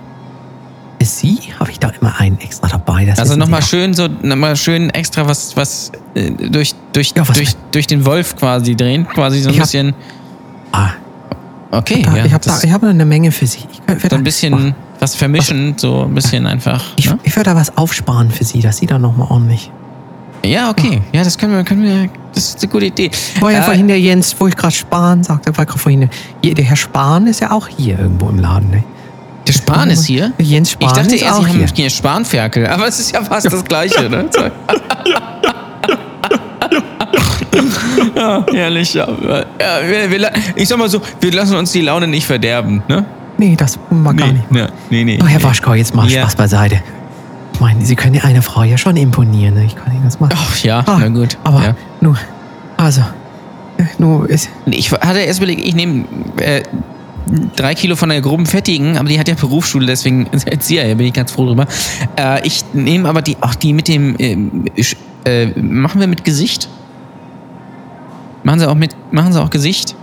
Für 1.01 1.07
Sie 1.07 1.39
habe 1.59 1.71
ich 1.71 1.79
da 1.79 1.89
immer 1.99 2.21
einen 2.21 2.39
extra 2.41 2.69
dabei. 2.69 3.07
Das 3.07 3.19
Also 3.19 3.35
nochmal 3.37 3.63
schön, 3.63 3.95
so 3.95 4.07
nochmal 4.23 4.55
schön 4.55 4.91
extra 4.91 5.27
was, 5.27 5.57
was 5.57 5.91
äh, 6.15 6.31
durch, 6.31 6.75
durch, 6.93 7.15
Ja, 7.17 7.27
was- 7.27 7.37
durch, 7.37 7.57
durch 7.73 7.87
den 7.87 8.05
Wolf 8.05 8.37
quasi 8.37 8.77
drehen, 8.77 9.09
quasi 9.09 9.41
so 9.41 9.49
ein 9.49 9.55
Ich 9.55 9.61
hab- 9.61 9.65
bisschen. 9.67 9.95
auch. 10.73 10.79
Ah, 10.79 10.91
Okay, 11.73 12.03
da, 12.05 12.17
ja. 12.17 12.25
ich 12.27 12.33
habe 12.35 12.45
da, 12.45 12.59
ich 12.63 12.71
habe 12.73 12.89
eine 12.89 13.05
Menge 13.07 13.31
für 13.33 13.47
Sie. 13.47 13.61
Ich 13.73 13.81
kann, 13.87 13.99
so 14.11 14.17
ein 14.17 14.25
bisschen 14.25 14.75
was 14.99 15.15
vermischen, 15.15 15.75
so 15.79 16.03
ein 16.03 16.15
bisschen 16.15 16.45
einfach. 16.47 16.83
Ich, 16.97 17.09
ne? 17.09 17.19
ich 17.23 17.35
würde 17.37 17.51
da 17.51 17.57
was 17.57 17.77
aufsparen 17.79 18.29
für 18.31 18.45
Sie, 18.45 18.61
dass 18.61 18.77
Sie 18.79 18.87
da 18.87 18.99
nochmal 18.99 19.29
ordentlich. 19.31 19.71
Ja, 20.45 20.69
okay. 20.71 21.01
Ja, 21.13 21.23
das 21.25 21.39
können 21.39 21.55
wir, 21.55 21.63
können 21.65 21.83
wir, 21.85 22.11
das 22.35 22.49
ist 22.49 22.63
eine 22.63 22.73
gute 22.73 22.87
Idee. 22.87 23.11
Ja 23.41 23.49
Äh, 23.51 23.63
vorhin 23.63 23.87
der 23.89 24.01
Jens, 24.01 24.35
wo 24.39 24.49
ich 24.49 24.57
gerade 24.57 24.75
Spahn 24.75 25.23
sagte, 25.23 25.57
war 25.57 25.65
gerade 25.65 25.79
vorhin, 25.79 26.11
der 26.45 26.65
Herr 26.65 26.77
Spahn 26.77 27.27
ist 27.29 27.41
ja 27.41 27.53
auch 27.53 27.69
hier 27.69 27.99
irgendwo 28.01 28.29
im 28.29 28.39
Laden. 28.41 28.71
Ne? 28.71 28.85
Der 29.47 29.53
Spahn 29.53 29.91
ist 29.91 30.05
hier? 30.07 30.33
Jens 30.39 30.71
Spahn 30.73 30.89
Ich 30.89 30.95
dachte 30.95 31.15
ist 31.15 31.23
eher, 31.23 31.35
auch 31.35 31.43
Sie 31.43 31.49
haben 31.49 31.67
hier. 31.75 31.91
Spanferkel, 31.91 32.67
aber 32.67 32.87
es 32.87 32.99
ist 33.01 33.13
ja 33.13 33.23
fast 33.23 33.47
das 33.53 33.65
Gleiche, 33.65 34.09
ne? 34.09 34.27
ja, 38.17 38.45
herrlich, 38.53 38.95
ja. 38.95 39.09
ja 39.09 39.81
wir, 39.87 40.11
wir, 40.11 40.31
ich 40.55 40.69
sag 40.69 40.79
mal 40.79 40.89
so, 40.89 41.01
wir 41.21 41.33
lassen 41.33 41.57
uns 41.57 41.73
die 41.73 41.81
Laune 41.81 42.07
nicht 42.07 42.27
verderben, 42.27 42.83
ne? 42.89 43.05
Nee, 43.39 43.57
das 43.57 43.79
war 43.91 44.15
gar 44.15 44.33
nicht. 44.33 44.51
ne, 44.51 44.69
nee, 44.91 45.03
nee. 45.05 45.19
Oh, 45.23 45.27
Herr 45.27 45.43
Waschkau, 45.43 45.73
jetzt 45.75 45.95
mal 45.95 46.07
Ja. 46.09 46.23
Spaß 46.23 46.37
beiseite. 46.37 46.83
Ich 47.55 47.61
meine, 47.61 47.85
Sie 47.85 47.97
können 47.97 48.15
ja 48.15 48.25
eine 48.25 48.43
Frau 48.43 48.63
ja 48.65 48.77
schon 48.77 48.97
imponieren. 48.97 49.55
Ne? 49.55 49.65
Ich 49.65 49.77
kann 49.77 49.93
Ihnen 49.95 50.05
das 50.05 50.21
machen. 50.21 50.33
Ach 50.35 50.57
ja, 50.59 50.81
Ah, 50.87 50.99
na 51.01 51.09
gut. 51.09 51.39
Aber 51.45 51.63
ja. 51.63 51.75
nur, 52.01 52.17
also, 52.77 53.01
äh, 53.79 53.85
nur 53.99 54.29
ist. 54.29 54.51
Ich 54.67 54.93
hatte 54.93 55.21
erst 55.21 55.39
überlegt, 55.41 55.63
ich 55.65 55.75
nehme 55.75 56.05
äh, 56.39 56.63
drei 57.57 57.75
Kilo 57.75 57.97
von 57.97 58.09
der 58.09 58.21
groben 58.21 58.47
Fettigen, 58.47 58.97
aber 58.99 59.09
die 59.09 59.19
hat 59.19 59.29
ja 59.29 59.35
Berufsschule, 59.35 59.87
deswegen 59.87 60.27
Erzieher, 60.47 60.89
da 60.89 60.95
bin 60.95 61.07
ich 61.07 61.13
ganz 61.13 61.33
froh 61.33 61.47
drüber. 61.47 61.67
Äh, 62.19 62.47
ich 62.47 62.65
nehme 62.73 63.09
aber 63.09 63.23
die, 63.23 63.37
auch 63.41 63.55
die 63.55 63.73
mit 63.73 63.89
dem, 63.89 64.17
sch- 64.77 64.97
äh, 65.25 65.47
machen 65.61 66.01
wir 66.01 66.07
mit 66.07 66.25
Gesicht? 66.25 66.69
Machen 68.43 68.61
Sie 68.61 68.69
auch 68.69 68.75
mit, 68.75 68.97
machen 69.13 69.33
Sie 69.33 69.41
auch 69.41 69.51
Gesicht? 69.51 69.95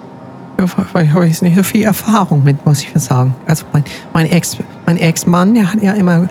Weil 0.94 1.06
ich 1.06 1.12
habe 1.14 1.26
jetzt 1.28 1.42
nicht 1.44 1.56
so 1.56 1.64
viel 1.64 1.84
Erfahrung 1.84 2.44
mit, 2.44 2.66
muss 2.66 2.82
ich 2.82 2.90
sagen. 2.96 3.36
Also 3.46 3.66
mein, 3.74 3.84
mein 4.14 4.26
Ex, 4.32 4.58
mein 4.86 4.98
Ex-Mann, 4.98 5.54
der 5.54 5.72
hat 5.72 5.84
ja 5.84 5.94
immer, 5.94 6.28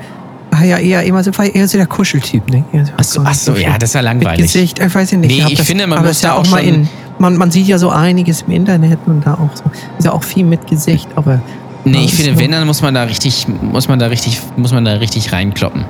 ja 0.65 0.79
eher 0.79 1.03
immer 1.05 1.23
so, 1.23 1.37
war 1.39 1.45
eher 1.47 1.69
so 1.69 1.79
der 1.79 1.87
Kuscheltyp, 1.87 2.49
ne? 2.51 2.65
Eher 2.73 2.87
so- 2.87 2.93
Ach 2.97 3.05
so, 3.05 3.21
ach 3.25 3.35
so, 3.35 3.55
ja, 3.55 3.79
das 3.79 3.91
ist 3.91 3.95
ja 3.95 4.01
Mit 4.03 4.23
langweilig. 4.25 4.53
Gesicht, 4.53 4.79
ich 4.81 4.95
weiß 4.95 5.13
ja 5.13 5.19
nicht. 5.19 5.31
Nee, 5.31 5.45
ich 5.53 5.59
das, 5.59 5.67
finde, 5.67 5.87
man 5.87 6.01
muss 6.03 6.11
ist 6.13 6.23
ja 6.25 6.31
da 6.31 6.35
auch 6.37 6.41
auch 6.41 6.51
mal 6.51 6.59
in, 6.65 6.89
man, 7.19 7.37
man 7.37 7.51
sieht 7.51 7.67
ja 7.67 7.79
so 7.79 7.91
einiges 7.91 8.43
im 8.43 8.53
Internet 8.53 8.99
und 9.07 9.27
da 9.27 9.35
auch 9.35 9.55
so, 9.55 9.65
ist 9.99 10.05
ja 10.05 10.13
auch 10.13 10.23
viel 10.23 10.45
mit 10.45 10.67
Gesicht, 10.67 11.09
aber. 11.17 11.41
Nee, 11.85 12.05
ich 12.05 12.15
finde, 12.15 12.39
wenn, 12.39 12.51
dann 12.51 12.67
muss 12.67 12.83
man 12.83 12.95
da 12.95 13.05
richtig, 13.05 13.47
muss 13.49 13.89
man 13.89 13.99
da 13.99 14.07
richtig, 14.07 14.41
muss 14.57 14.73
man 14.73 14.85
da 14.85 14.95
richtig 14.95 15.33
reinkloppen. 15.33 15.85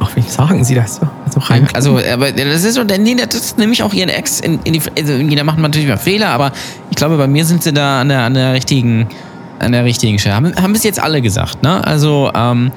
Ach, 0.00 0.10
wie 0.14 0.22
sagen 0.22 0.64
Sie 0.64 0.74
das 0.74 0.96
so? 0.96 1.08
Also 1.24 1.40
rein. 1.40 1.68
Also, 1.74 1.98
aber 1.98 2.32
das 2.32 2.64
ist 2.64 2.74
so, 2.74 2.82
nee, 2.82 3.16
das 3.16 3.34
ist 3.34 3.58
nämlich 3.58 3.82
auch 3.82 3.92
ihren 3.92 4.08
Ex 4.08 4.40
in, 4.40 4.58
in 4.64 4.74
die, 4.74 4.80
also 4.98 5.14
jeder 5.14 5.44
macht 5.44 5.58
natürlich 5.58 5.88
mal 5.88 5.96
Fehler, 5.98 6.28
aber 6.28 6.52
ich 6.90 6.96
glaube, 6.96 7.16
bei 7.16 7.26
mir 7.26 7.44
sind 7.44 7.62
sie 7.62 7.72
da 7.72 8.00
an 8.00 8.08
der, 8.08 8.20
an 8.20 8.34
der 8.34 8.54
richtigen, 8.54 9.08
an 9.58 9.72
der 9.72 9.84
richtigen 9.84 10.18
Stelle. 10.18 10.36
Haben, 10.36 10.54
haben 10.56 10.72
bis 10.72 10.84
jetzt 10.84 11.02
alle 11.02 11.20
gesagt, 11.20 11.62
ne? 11.62 11.84
Also, 11.86 12.30
ähm, 12.34 12.72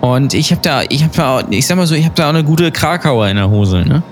und 0.00 0.34
ich 0.34 0.50
habe 0.50 0.60
da, 0.62 0.82
ich 0.88 1.02
habe 1.02 1.14
da, 1.14 1.42
ich 1.48 1.66
sag 1.66 1.76
mal 1.76 1.86
so, 1.86 1.94
ich 1.94 2.04
habe 2.04 2.14
da 2.14 2.24
auch 2.24 2.30
eine 2.30 2.44
gute 2.44 2.72
Krakauer 2.72 3.28
in 3.28 3.36
der 3.36 3.48
Hose, 3.48 3.84
ne? 3.86 4.02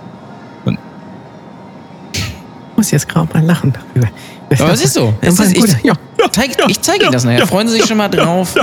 Ich 2.80 2.86
muss 2.86 2.90
jetzt 2.92 3.08
gerade 3.08 3.28
mal 3.34 3.44
lachen 3.44 3.72
darüber. 3.72 4.08
Das 4.48 4.60
Aber 4.60 4.72
es 4.72 4.84
ist 4.84 4.94
so. 4.94 5.12
Es 5.20 5.34
Das 5.34 5.46
ist, 5.48 5.56
ich, 5.56 5.84
ja. 5.84 5.92
zeig, 6.32 6.56
ich 6.68 6.80
zeige 6.80 7.04
Ihnen 7.04 7.12
das 7.12 7.24
nachher. 7.24 7.46
Freuen 7.46 7.68
Sie 7.68 7.74
sich 7.74 7.86
schon 7.86 7.98
mal 7.98 8.08
drauf. 8.08 8.54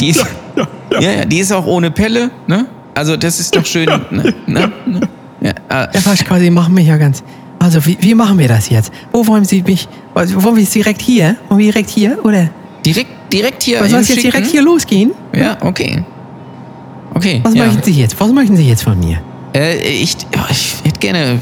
Die 0.00 0.08
ist, 0.08 0.24
ja, 0.90 1.00
ja, 1.00 1.24
die 1.24 1.38
ist 1.38 1.52
auch 1.52 1.66
ohne 1.66 1.90
Pelle, 1.90 2.30
ne? 2.46 2.66
Also, 2.94 3.16
das 3.16 3.38
ist 3.38 3.54
doch 3.54 3.64
schön, 3.64 3.86
ne? 4.10 4.34
ne? 4.46 4.72
ne? 4.86 5.00
Ja, 5.40 5.50
äh, 5.50 5.88
Ja, 5.94 6.06
Waschkau, 6.06 6.36
Sie 6.38 6.50
machen 6.50 6.74
mich 6.74 6.88
ja 6.88 6.96
ganz. 6.96 7.22
Also, 7.60 7.84
wie, 7.86 7.96
wie 8.00 8.14
machen 8.14 8.38
wir 8.38 8.48
das 8.48 8.70
jetzt? 8.70 8.90
Wo 9.12 9.24
wollen 9.26 9.44
Sie 9.44 9.62
mich? 9.62 9.86
also, 10.14 10.42
Wollen 10.42 10.56
wir 10.56 10.64
es 10.64 10.70
direkt 10.70 11.00
hier? 11.02 11.36
Wollen 11.48 11.60
wir 11.60 11.72
direkt 11.72 11.90
hier? 11.90 12.18
Oder 12.24 12.48
direkt, 12.84 13.10
direkt 13.32 13.62
hier. 13.62 13.86
soll 13.86 14.00
es 14.00 14.08
jetzt 14.08 14.24
direkt 14.24 14.46
hier 14.48 14.62
losgehen? 14.62 15.12
Ja, 15.32 15.58
okay. 15.60 16.02
Okay. 17.14 17.40
Was 17.44 17.54
ja. 17.54 17.66
möchten 17.66 17.82
Sie 17.82 17.92
jetzt? 17.92 18.18
Was 18.18 18.32
möchten 18.32 18.56
Sie 18.56 18.68
jetzt 18.68 18.82
von 18.82 18.98
mir? 18.98 19.20
Äh, 19.54 19.76
ich, 19.76 20.16
ich 20.50 20.74
hätte 20.84 20.98
gerne 20.98 21.38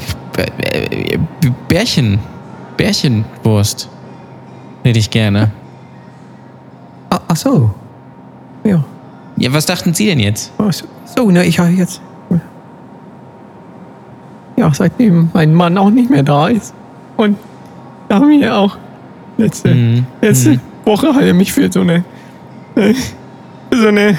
Bärchen. 1.67 2.19
Bärchenwurst. 2.77 3.89
Hätte 4.83 4.99
ich 4.99 5.09
gerne. 5.09 5.51
Ah, 7.09 7.19
ach 7.27 7.35
so. 7.35 7.73
Ja. 8.63 8.83
Ja, 9.37 9.53
was 9.53 9.65
dachten 9.65 9.93
Sie 9.93 10.05
denn 10.05 10.19
jetzt? 10.19 10.51
Ach 10.57 10.71
so, 10.71 10.85
so, 11.15 11.29
ne, 11.31 11.45
ich 11.45 11.59
habe 11.59 11.69
jetzt. 11.71 12.01
Ja, 14.57 14.73
seitdem 14.73 15.29
mein 15.33 15.53
Mann 15.53 15.77
auch 15.77 15.91
nicht 15.91 16.09
mehr 16.09 16.23
da 16.23 16.47
ist. 16.47 16.73
Und 17.15 17.37
da 18.09 18.15
haben 18.15 18.29
wir 18.29 18.55
auch 18.57 18.77
letzte, 19.37 19.73
Mhm. 19.73 20.05
letzte 20.21 20.59
Woche 20.85 21.13
hat 21.13 21.21
er 21.23 21.33
mich 21.35 21.53
für 21.53 21.71
so 21.71 21.81
eine, 21.81 22.03
äh, 22.75 22.93
so 23.71 23.87
eine 23.87 24.17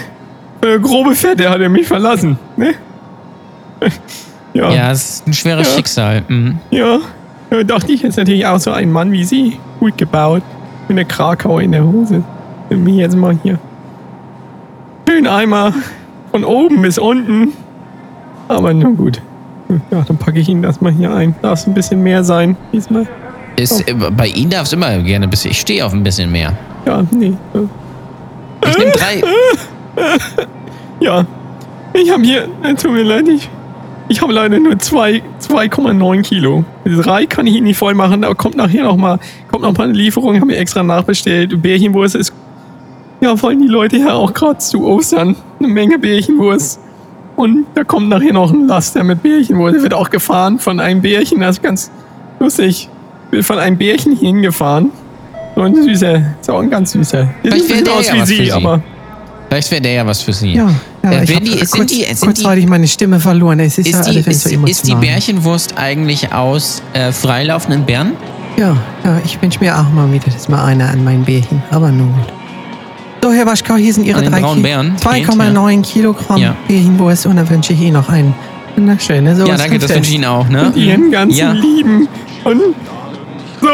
grobe 0.81 1.15
Fette 1.17 1.51
hat 1.51 1.61
er 1.61 1.69
mich 1.69 1.89
verlassen. 1.89 2.39
Ne? 2.57 2.75
Ja, 4.59 4.71
Ja, 4.71 4.77
ja, 4.77 4.91
es 4.91 5.11
ist 5.11 5.27
ein 5.27 5.33
schweres 5.33 5.69
Ja. 5.69 5.75
Schicksal. 5.77 6.23
Mhm. 6.29 6.59
ja. 6.71 6.99
Da 7.51 7.63
dachte 7.65 7.93
ich 7.93 8.03
jetzt 8.03 8.19
natürlich 8.19 8.45
auch 8.45 8.59
so 8.59 8.73
ein 8.73 8.93
Mann 8.93 9.11
wie 9.11 9.25
Sie, 9.25 9.59
gut 9.81 9.97
gebaut, 9.97 10.43
mit 10.87 10.99
einer 10.99 11.07
Krakau 11.07 11.61
in 11.61 11.73
der 11.73 11.83
Hose. 11.83 12.23
Nimm 12.69 12.85
mich 12.85 12.97
jetzt 12.97 13.17
mal 13.17 13.39
hier. 13.43 13.59
Schön 15.09 15.27
einmal 15.27 15.73
von 16.31 16.45
oben 16.45 16.83
bis 16.83 16.99
unten. 16.99 17.53
Aber 18.49 18.75
nur 18.75 18.95
gut. 18.95 19.23
Ja, 19.91 20.03
dann 20.07 20.19
packe 20.19 20.41
ich 20.41 20.49
Ihnen 20.51 20.61
das 20.63 20.81
mal 20.83 20.93
hier 20.93 21.11
ein. 21.15 21.35
Darf 21.41 21.61
es 21.61 21.67
ein 21.67 21.73
bisschen 21.73 22.03
mehr 22.03 22.23
sein 22.23 22.55
diesmal? 22.73 23.07
Ist, 23.57 23.89
äh, 23.89 23.95
bei 23.95 24.27
Ihnen 24.27 24.51
darf 24.51 24.65
es 24.67 24.73
immer 24.75 24.99
gerne 24.99 25.27
ein 25.27 25.31
bisschen. 25.31 25.51
Ich 25.51 25.61
stehe 25.61 25.85
auf 25.87 25.93
ein 25.95 26.03
bisschen 26.03 26.31
mehr. 26.31 26.53
Ja, 26.85 27.03
nee. 27.11 27.33
Ich 28.67 28.79
nehme 28.79 28.91
drei. 28.93 29.23
Ja. 31.01 31.25
Ich 31.95 32.11
habe 32.11 32.23
hier, 32.23 32.49
äh, 32.63 32.75
tut 32.75 32.93
mir 32.93 33.03
leid, 33.05 33.27
ich, 33.29 33.49
ich 34.09 34.21
habe 34.23 34.33
leider 34.33 34.59
nur 34.59 34.79
zwei- 34.79 35.23
2,9 35.41 36.23
Kilo. 36.23 36.65
Drei 36.85 37.27
kann 37.27 37.47
ich 37.47 37.55
Ihnen 37.57 37.67
nicht 37.67 37.77
voll 37.79 37.95
machen, 37.95 38.23
da 38.23 38.33
kommt 38.35 38.57
nachher 38.57 38.85
noch 38.85 38.97
mal, 38.97 39.19
kommt 39.51 39.63
noch 39.63 39.77
mal 39.77 39.85
eine 39.85 39.93
Lieferung, 39.93 40.41
haben 40.41 40.49
wir 40.49 40.59
extra 40.59 40.83
nachbestellt. 40.83 41.61
Bärchenwurst 41.63 42.15
ist, 42.15 42.33
ja, 43.21 43.41
wollen 43.43 43.61
die 43.61 43.69
Leute 43.69 43.97
ja 43.99 44.13
auch 44.15 44.33
gerade 44.33 44.59
zu 44.59 44.85
Ostern 44.87 45.37
eine 45.59 45.69
Menge 45.69 45.99
Bärchenwurst. 45.99 46.81
Und 47.37 47.67
da 47.75 47.85
kommt 47.85 48.09
nachher 48.09 48.33
noch 48.33 48.53
ein 48.53 48.67
Laster 48.67 49.05
mit 49.05 49.23
Bärchenwurst. 49.23 49.77
Der 49.77 49.83
wird 49.83 49.95
auch 49.95 50.11
gefahren 50.11 50.59
von 50.59 50.81
einem 50.81 51.03
Bärchen, 51.03 51.41
das 51.41 51.57
ist 51.57 51.63
ganz 51.63 51.91
lustig. 52.41 52.89
Wird 53.31 53.45
von 53.45 53.59
einem 53.59 53.77
Bärchen 53.79 54.17
hier 54.17 54.29
hingefahren. 54.29 54.91
So 55.55 55.63
ein 55.63 55.75
süßer, 55.75 56.23
ist 56.41 56.51
auch 56.51 56.61
ein 56.61 56.71
ganz 56.71 56.93
süßer. 56.93 57.29
Der 57.45 57.53
sieht 57.53 57.73
ein 57.73 57.85
bisschen 57.85 57.89
aus 57.91 58.13
wie 58.13 58.25
Sie. 58.25 58.53
aber. 58.53 58.81
Vielleicht 59.49 59.71
wäre 59.71 59.81
der 59.81 59.93
ja 59.93 60.07
was 60.07 60.21
für 60.23 60.33
Sie. 60.33 60.53
Ja, 60.55 60.71
ja 61.03 61.11
Äh, 61.13 61.25
ich 61.25 61.35
hab 61.35 61.43
die- 61.43 61.51
sind 61.59 61.71
kurz, 61.71 61.91
die- 61.91 62.05
sind 62.05 62.21
kurzzeitig 62.21 62.67
meine 62.67 62.87
Stimme 62.87 63.19
verloren. 63.19 63.61
Es 63.61 63.79
ist, 63.79 63.89
ja 63.89 63.99
Ist 64.01 64.07
die, 64.07 64.11
alles 64.11 64.27
ist, 64.27 64.43
so 64.49 64.67
ist 64.67 64.87
die. 64.87 64.95
Bärchenwurst 64.95 65.75
eigentlich 65.77 66.33
aus 66.33 66.83
äh, 66.93 67.13
freilaufenden 67.13 67.85
Bären? 67.85 68.13
Ja, 68.59 68.77
ja, 69.05 69.21
ich 69.25 69.41
wünsche 69.41 69.61
mir 69.61 69.79
auch 69.79 69.89
mal 69.91 70.11
wieder, 70.13 70.31
dass 70.31 70.49
mal 70.49 70.65
einer 70.65 70.89
an 70.91 71.03
mein 71.05 71.25
Bärchen. 71.25 71.63
Aber 71.71 71.91
nun 71.91 72.13
gut. 72.13 72.27
So, 73.23 73.33
Herr 73.33 73.47
Waschkau, 73.47 73.75
hier 73.77 73.93
sind 73.93 74.05
Ihre 74.05 74.23
drei 74.23 74.41
Bären? 74.61 74.97
2,9 74.97 75.83
Kilogramm 75.83 76.41
Ja. 76.41 76.55
Bärchenwurst 76.69 77.27
und 77.27 77.37
dann 77.37 77.49
wünsche 77.49 77.73
ich 77.73 77.81
Ihnen 77.81 77.95
noch 77.95 78.09
einen 78.09 78.35
wunderschönen 78.77 79.27
Ja, 79.27 79.35
Soße 79.47 79.57
danke, 79.59 79.79
das 79.79 79.91
wünsche 79.95 80.11
ich 80.11 80.17
Ihnen 80.17 80.25
auch. 80.27 80.49
Ne? 80.49 80.65
Mit 80.75 80.77
Ihren 80.77 81.11
ganzen 81.11 81.37
ja. 81.39 81.53
Lieben. 81.53 82.07
Und 82.45 82.61
so. 83.61 83.69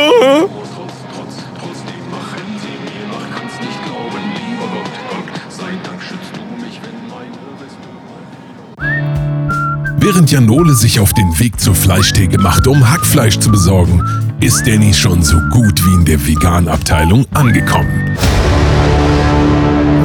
Während 10.34 10.50
Janole 10.50 10.74
sich 10.74 10.98
auf 10.98 11.12
den 11.12 11.38
Weg 11.38 11.60
zur 11.60 11.76
Fleischtheke 11.76 12.40
macht, 12.40 12.66
um 12.66 12.90
Hackfleisch 12.90 13.38
zu 13.38 13.52
besorgen, 13.52 14.02
ist 14.40 14.66
Danny 14.66 14.92
schon 14.92 15.22
so 15.22 15.38
gut 15.52 15.86
wie 15.86 15.94
in 15.94 16.04
der 16.04 16.26
Vegan-Abteilung 16.26 17.24
angekommen. 17.34 18.18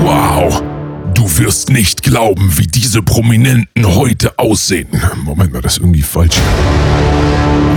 Wow! 0.04 0.62
Du 1.16 1.36
wirst 1.40 1.72
nicht 1.72 2.04
glauben, 2.04 2.56
wie 2.60 2.68
diese 2.68 3.02
Prominenten 3.02 3.96
heute 3.96 4.38
aussehen. 4.38 4.90
Moment 5.24 5.52
mal, 5.52 5.64
das 5.64 5.74
ist 5.74 5.80
irgendwie 5.80 6.04
falsch. 6.04 6.38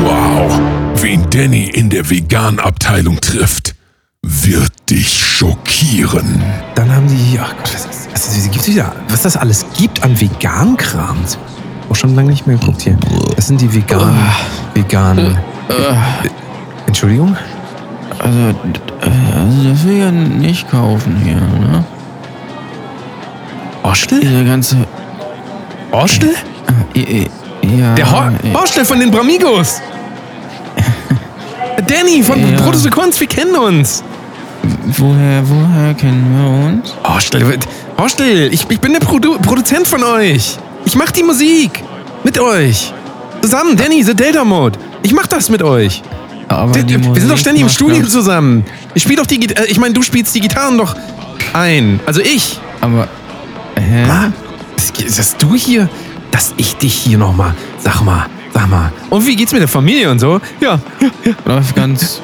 Wow! 0.04 0.60
Wen 0.96 1.30
Danny 1.30 1.70
in 1.70 1.88
der 1.88 2.10
Vegan-Abteilung 2.10 3.18
trifft, 3.22 3.74
wird 4.20 4.90
dich 4.90 5.24
schockieren. 5.24 6.42
Dann 6.74 6.94
haben 6.94 7.08
die, 7.08 7.38
ach 7.40 7.56
Gott, 7.56 7.72
was, 7.72 7.86
ist, 7.86 8.08
was, 8.12 8.50
gibt's 8.50 8.68
wieder, 8.68 8.94
was 9.08 9.22
das 9.22 9.38
alles 9.38 9.64
gibt 9.78 10.04
an 10.04 10.20
Vegan-Kram. 10.20 11.16
Auch 11.88 11.96
schon 11.96 12.14
lange 12.14 12.30
nicht 12.30 12.46
mehr 12.46 12.56
geguckt 12.56 12.82
hier. 12.82 12.96
Das 13.36 13.46
sind 13.48 13.60
die 13.60 13.72
veganen, 13.72 14.18
veganen. 14.74 15.36
Äh, 15.68 15.94
Entschuldigung? 16.86 17.36
Also, 18.18 18.38
d- 18.38 18.80
äh, 19.06 19.38
also 19.38 19.68
das 19.70 19.84
will 19.84 19.92
ich 19.94 19.98
ja 20.00 20.10
nicht 20.10 20.70
kaufen 20.70 21.16
hier, 21.22 21.34
ne? 21.36 21.84
Orstel? 23.82 24.20
Diese 24.20 24.44
ganze. 24.44 24.76
Orstel? 25.90 26.30
Äh, 26.94 27.00
äh, 27.00 27.28
ja. 27.78 27.94
Der 27.94 28.10
Hor 28.10 28.32
äh, 28.42 28.54
Orstel 28.56 28.84
von 28.84 28.98
den 29.00 29.10
Bramigos! 29.10 29.80
Danny 31.86 32.22
von 32.22 32.38
Ja. 32.40 32.60
Brotose 32.60 32.90
Kunst, 32.90 33.20
wir 33.20 33.26
kennen 33.26 33.54
uns! 33.56 34.02
woher, 34.98 35.42
woher 35.48 35.94
kennen 35.94 36.24
wir 36.36 36.66
uns? 36.68 36.94
Horstel, 37.04 37.58
Horstel, 37.98 38.52
ich, 38.52 38.68
ich 38.70 38.80
bin 38.80 38.92
der 38.92 39.00
Produ 39.00 39.38
Produzent 39.40 39.86
von 39.88 40.02
euch. 40.04 40.58
Ich 40.84 40.96
mach 40.96 41.10
die 41.10 41.22
Musik. 41.22 41.82
Mit 42.24 42.38
euch. 42.38 42.92
Zusammen, 43.40 43.76
Danny, 43.76 44.02
The 44.02 44.14
Delta 44.14 44.44
Mode. 44.44 44.78
Ich 45.02 45.12
mach 45.12 45.26
das 45.26 45.48
mit 45.48 45.62
euch. 45.62 46.02
Aber 46.48 46.74
Wir 46.74 47.20
sind 47.20 47.30
doch 47.30 47.38
ständig 47.38 47.62
im 47.62 47.68
Studio 47.68 48.06
zusammen. 48.06 48.64
Ich 48.94 49.02
spiele 49.02 49.16
doch 49.16 49.26
die 49.26 49.40
Gitarre. 49.40 49.66
Ich 49.66 49.78
meine, 49.78 49.94
du 49.94 50.02
spielst 50.02 50.34
die 50.34 50.40
Gitarren 50.40 50.78
doch 50.78 50.94
ein. 51.52 52.00
Also 52.06 52.20
ich. 52.20 52.60
Aber, 52.80 53.08
hä? 53.78 54.04
Ist 54.76 55.00
ist 55.00 55.18
das 55.18 55.36
du 55.36 55.54
hier? 55.54 55.88
Dass 56.30 56.54
ich 56.56 56.76
dich 56.76 56.94
hier 56.94 57.18
nochmal. 57.18 57.54
Sag 57.78 58.02
mal, 58.02 58.26
sag 58.54 58.68
mal. 58.70 58.92
Und 59.10 59.26
wie 59.26 59.36
geht's 59.36 59.52
mit 59.52 59.60
der 59.60 59.68
Familie 59.68 60.10
und 60.10 60.18
so? 60.18 60.40
Ja, 60.60 60.78
Läuft 61.44 61.76
ganz 61.76 62.20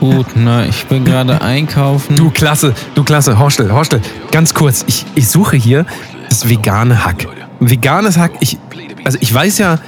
gut, 0.00 0.36
ne? 0.36 0.66
Ich 0.68 0.86
bin 0.86 1.04
gerade 1.04 1.40
einkaufen. 1.40 2.16
Du, 2.16 2.30
klasse, 2.30 2.74
du, 2.94 3.04
klasse. 3.04 3.38
Horstel, 3.38 3.72
Horstel. 3.72 4.00
Ganz 4.30 4.52
kurz, 4.54 4.84
ich, 4.86 5.06
ich 5.14 5.28
suche 5.28 5.56
hier 5.56 5.86
das 6.28 6.48
vegane 6.48 7.04
Hack. 7.04 7.26
Veganes 7.60 8.16
Hack, 8.16 8.32
ich, 8.40 8.58
also 9.04 9.18
ich 9.20 9.32
weiß 9.32 9.58
ja, 9.58 9.78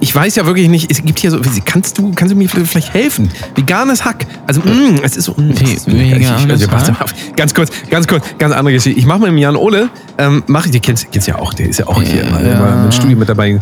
ich 0.00 0.14
weiß 0.14 0.36
ja 0.36 0.44
wirklich 0.46 0.68
nicht, 0.68 0.90
es 0.90 1.02
gibt 1.02 1.18
hier 1.18 1.30
so, 1.30 1.40
kannst 1.64 1.96
du, 1.98 2.12
kannst 2.14 2.32
du 2.34 2.36
mir 2.36 2.48
vielleicht 2.48 2.92
helfen? 2.92 3.30
Veganes 3.56 4.04
Hack, 4.04 4.26
also, 4.46 4.60
mm, 4.60 5.00
es 5.02 5.16
ist 5.16 5.24
so, 5.24 5.32
mm, 5.32 5.50
es 5.50 5.60
ich- 5.60 5.86
veganes 5.86 6.62
ich- 6.62 6.70
Hack? 6.70 7.00
auf. 7.00 7.14
Ganz 7.36 7.54
kurz, 7.54 7.70
ganz 7.90 8.06
kurz, 8.06 8.24
ganz 8.38 8.54
andere 8.54 8.74
Geschichte. 8.74 8.98
Ich 8.98 9.06
mache 9.06 9.20
mit 9.20 9.28
dem 9.28 9.38
Jan 9.38 9.56
Ole, 9.56 9.88
ähm, 10.18 10.44
mach 10.46 10.66
ich, 10.66 10.72
den 10.72 10.82
kennst, 10.82 11.10
kennst 11.10 11.26
ja 11.26 11.36
auch, 11.38 11.54
der 11.54 11.68
ist 11.68 11.78
ja 11.78 11.86
auch 11.86 12.00
hier 12.02 12.22
immer, 12.24 12.40
immer 12.40 12.84
im 12.84 12.92
Studio 12.92 13.16
mit 13.16 13.28
dabei. 13.28 13.58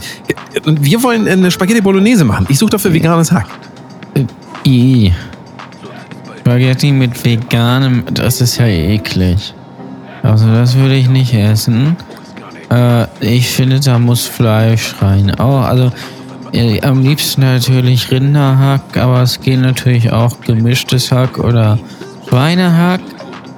Und 0.66 0.84
wir 0.84 1.02
wollen 1.02 1.28
eine 1.28 1.50
Spaghetti 1.50 1.80
Bolognese 1.80 2.24
machen. 2.24 2.46
Ich 2.48 2.58
suche 2.58 2.70
dafür 2.70 2.92
veganes 2.92 3.30
Hack. 3.32 3.46
I. 4.66 5.12
Spaghetti 6.40 6.90
mit 6.92 7.24
veganem, 7.24 8.02
das 8.12 8.40
ist 8.40 8.58
ja 8.58 8.66
eklig. 8.66 9.54
Also 10.24 10.46
das 10.52 10.74
würde 10.76 10.96
ich 10.96 11.08
nicht 11.08 11.32
essen. 11.34 11.96
Äh, 12.72 13.06
ich 13.20 13.48
finde, 13.48 13.80
da 13.80 13.98
muss 13.98 14.26
Fleisch 14.26 14.94
rein. 15.00 15.34
Auch, 15.38 15.62
also 15.62 15.92
äh, 16.52 16.80
am 16.82 17.02
liebsten 17.02 17.42
natürlich 17.42 18.10
Rinderhack, 18.10 18.96
aber 18.96 19.22
es 19.22 19.40
geht 19.40 19.60
natürlich 19.60 20.12
auch 20.12 20.40
gemischtes 20.40 21.12
Hack 21.12 21.38
oder 21.38 21.78
Schweinehack. 22.28 23.00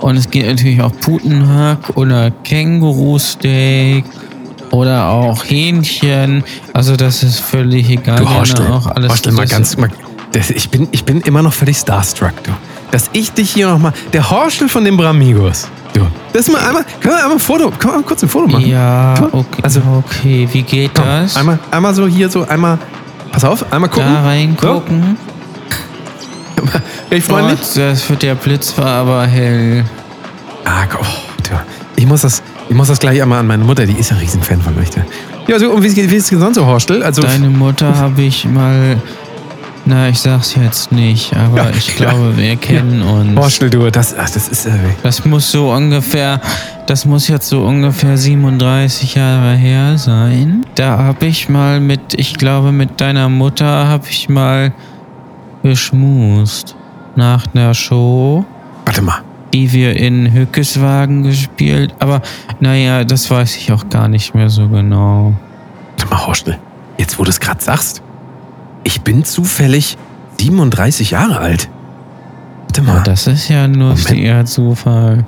Und 0.00 0.16
es 0.16 0.28
geht 0.28 0.46
natürlich 0.46 0.82
auch 0.82 0.92
Putenhack 1.00 1.96
oder 1.96 2.30
Kängurusteak 2.30 4.04
oder 4.70 5.08
auch 5.08 5.44
Hähnchen. 5.44 6.44
Also 6.72 6.96
das 6.96 7.22
ist 7.22 7.40
völlig 7.40 7.88
egal. 7.88 8.18
Du 8.18 8.28
Horstel, 8.28 8.66
auch 8.66 8.86
alles 8.86 9.24
mal 9.26 9.42
das- 9.42 9.50
ganz, 9.50 9.76
mal, 9.76 9.88
das, 10.32 10.50
ich, 10.50 10.68
bin, 10.68 10.88
ich 10.90 11.04
bin 11.04 11.20
immer 11.22 11.42
noch 11.42 11.52
völlig 11.52 11.78
starstruck, 11.78 12.34
du. 12.42 12.50
Dass 12.90 13.08
ich 13.12 13.32
dich 13.32 13.52
hier 13.52 13.68
nochmal, 13.68 13.92
der 14.12 14.28
Horstel 14.30 14.68
von 14.68 14.84
den 14.84 14.96
Bramigos, 14.96 15.68
du. 15.94 16.06
Das 16.32 16.48
mal 16.48 16.60
einmal, 16.60 16.84
können 17.00 17.14
wir 17.14 17.22
einmal 17.22 17.32
ein 17.32 17.38
Foto, 17.38 17.70
können 17.70 17.94
wir 17.94 17.98
mal 17.98 18.02
kurz 18.02 18.22
ein 18.22 18.28
Foto 18.28 18.48
machen? 18.48 18.66
Ja, 18.66 19.14
okay. 19.32 19.62
Also, 19.62 19.80
okay, 20.04 20.48
wie 20.52 20.62
geht 20.62 20.94
komm, 20.94 21.06
das? 21.06 21.36
einmal, 21.36 21.58
einmal 21.70 21.94
so 21.94 22.06
hier, 22.06 22.28
so 22.28 22.46
einmal, 22.46 22.78
pass 23.32 23.44
auf, 23.44 23.72
einmal 23.72 23.88
gucken. 23.88 24.12
da 24.12 24.22
reingucken. 24.22 25.16
So, 26.56 26.62
recht 27.10 27.26
freundlich. 27.26 27.60
Gott, 27.60 27.76
das 27.76 28.08
wird 28.10 28.22
der 28.22 28.34
Blitz 28.34 28.76
war 28.76 28.86
aber 28.86 29.26
hell. 29.26 29.84
Ah, 30.64 30.86
komm, 30.90 31.00
oh. 31.02 31.24
Ich 31.96 32.06
muss 32.06 32.22
das, 32.22 32.42
ich 32.68 32.74
muss 32.74 32.88
das 32.88 32.98
gleich 32.98 33.22
einmal 33.22 33.40
an 33.40 33.46
meine 33.46 33.64
Mutter, 33.64 33.86
die 33.86 33.94
ist 33.94 34.10
ein 34.12 34.18
Riesenfan 34.18 34.60
von 34.60 34.76
euch. 34.78 34.88
Ja, 35.46 35.58
so, 35.58 35.70
und 35.70 35.82
wie, 35.82 35.94
wie 35.96 36.16
ist 36.16 36.32
es 36.32 36.38
sonst 36.38 36.56
so, 36.56 36.66
Horstel? 36.66 37.02
Also, 37.02 37.22
Deine 37.22 37.50
Mutter 37.50 37.96
habe 37.96 38.22
ich 38.22 38.44
mal. 38.46 38.96
Na, 39.86 40.08
ich 40.08 40.18
sag's 40.18 40.54
jetzt 40.54 40.92
nicht, 40.92 41.36
aber 41.36 41.64
Ja, 41.64 41.70
ich 41.70 41.98
ja. 41.98 42.06
glaube, 42.10 42.36
wir 42.38 42.56
kennen 42.56 43.02
uns. 43.02 43.36
Horstel, 43.38 43.68
du, 43.68 43.90
das, 43.90 44.16
ach, 44.16 44.30
das 44.30 44.48
ist, 44.48 44.64
äh, 44.64 44.70
Das 45.02 45.24
muss 45.26 45.50
so 45.50 45.72
ungefähr, 45.72 46.40
das 46.86 47.04
muss 47.04 47.28
jetzt 47.28 47.48
so 47.50 47.62
ungefähr 47.66 48.16
37 48.16 49.14
Jahre 49.16 49.54
her 49.54 49.98
sein. 49.98 50.64
Da 50.74 50.96
habe 50.98 51.26
ich 51.26 51.50
mal 51.50 51.80
mit, 51.80 52.14
ich 52.16 52.34
glaube, 52.38 52.72
mit 52.72 52.98
deiner 53.00 53.28
Mutter 53.28 53.86
habe 53.86 54.06
ich 54.08 54.28
mal 54.30 54.72
geschmust. 55.62 56.76
Nach 57.16 57.44
einer 57.54 57.74
Show. 57.74 58.44
warte 58.86 59.02
mal. 59.02 59.20
die 59.52 59.70
wir 59.72 59.96
in 59.96 60.32
Hückeswagen 60.32 61.22
gespielt. 61.22 61.94
Aber 62.00 62.22
naja, 62.58 63.04
das 63.04 63.30
weiß 63.30 63.56
ich 63.56 63.70
auch 63.70 63.88
gar 63.88 64.08
nicht 64.08 64.34
mehr 64.34 64.48
so 64.48 64.66
genau. 64.68 65.34
Warte 65.98 66.10
mal, 66.12 66.26
Horstel. 66.26 66.58
Jetzt, 66.98 67.18
wo 67.18 67.24
du 67.24 67.30
es 67.30 67.38
gerade 67.38 67.62
sagst. 67.62 68.02
Ich 68.84 69.00
bin 69.00 69.24
zufällig 69.24 69.96
37 70.38 71.10
Jahre 71.10 71.38
alt. 71.38 71.68
Warte 72.66 72.82
mal. 72.82 72.96
Ja, 72.96 73.02
das 73.02 73.26
ist 73.26 73.48
ja 73.48 73.68
nur 73.68 73.90
Moment. 73.90 74.12
eher 74.12 74.44
Zufall. 74.44 75.24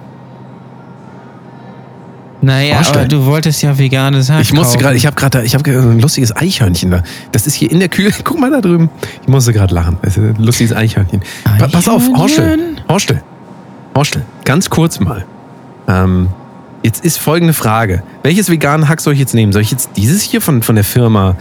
Naja, 2.42 2.80
aber 2.86 3.06
du 3.06 3.24
wolltest 3.24 3.62
ja 3.62 3.76
veganes 3.76 4.30
Hack 4.30 4.42
Ich 4.42 4.52
musste 4.52 4.78
gerade, 4.78 4.96
ich 4.96 5.06
habe 5.06 5.16
gerade, 5.16 5.42
ich 5.42 5.54
habe 5.54 5.68
ein 5.70 5.98
lustiges 5.98 6.36
Eichhörnchen 6.36 6.90
da. 6.90 7.02
Das 7.32 7.46
ist 7.46 7.54
hier 7.54 7.70
in 7.70 7.80
der 7.80 7.88
Kühe. 7.88 8.10
Guck 8.24 8.38
mal 8.38 8.50
da 8.50 8.60
drüben. 8.60 8.90
Ich 9.22 9.28
musste 9.28 9.52
gerade 9.52 9.74
lachen. 9.74 9.98
Das 10.02 10.16
ist 10.16 10.22
ein 10.22 10.44
lustiges 10.44 10.72
Eichhörnchen. 10.72 11.22
Pa 11.58 11.66
pass 11.66 11.88
auf, 11.88 12.02
Horstel. 12.14 12.44
Eichhörnchen? 12.44 12.80
Horstel. 12.88 13.22
Horstel. 13.94 14.22
Ganz 14.44 14.70
kurz 14.70 15.00
mal. 15.00 15.24
Ähm, 15.88 16.28
jetzt 16.82 17.04
ist 17.04 17.18
folgende 17.18 17.54
Frage. 17.54 18.02
Welches 18.22 18.50
vegane 18.50 18.88
Hack 18.88 19.00
soll 19.00 19.14
ich 19.14 19.20
jetzt 19.20 19.34
nehmen? 19.34 19.52
Soll 19.52 19.62
ich 19.62 19.70
jetzt 19.70 19.90
dieses 19.96 20.22
hier 20.22 20.40
von, 20.40 20.62
von 20.62 20.74
der 20.74 20.84
Firma 20.84 21.36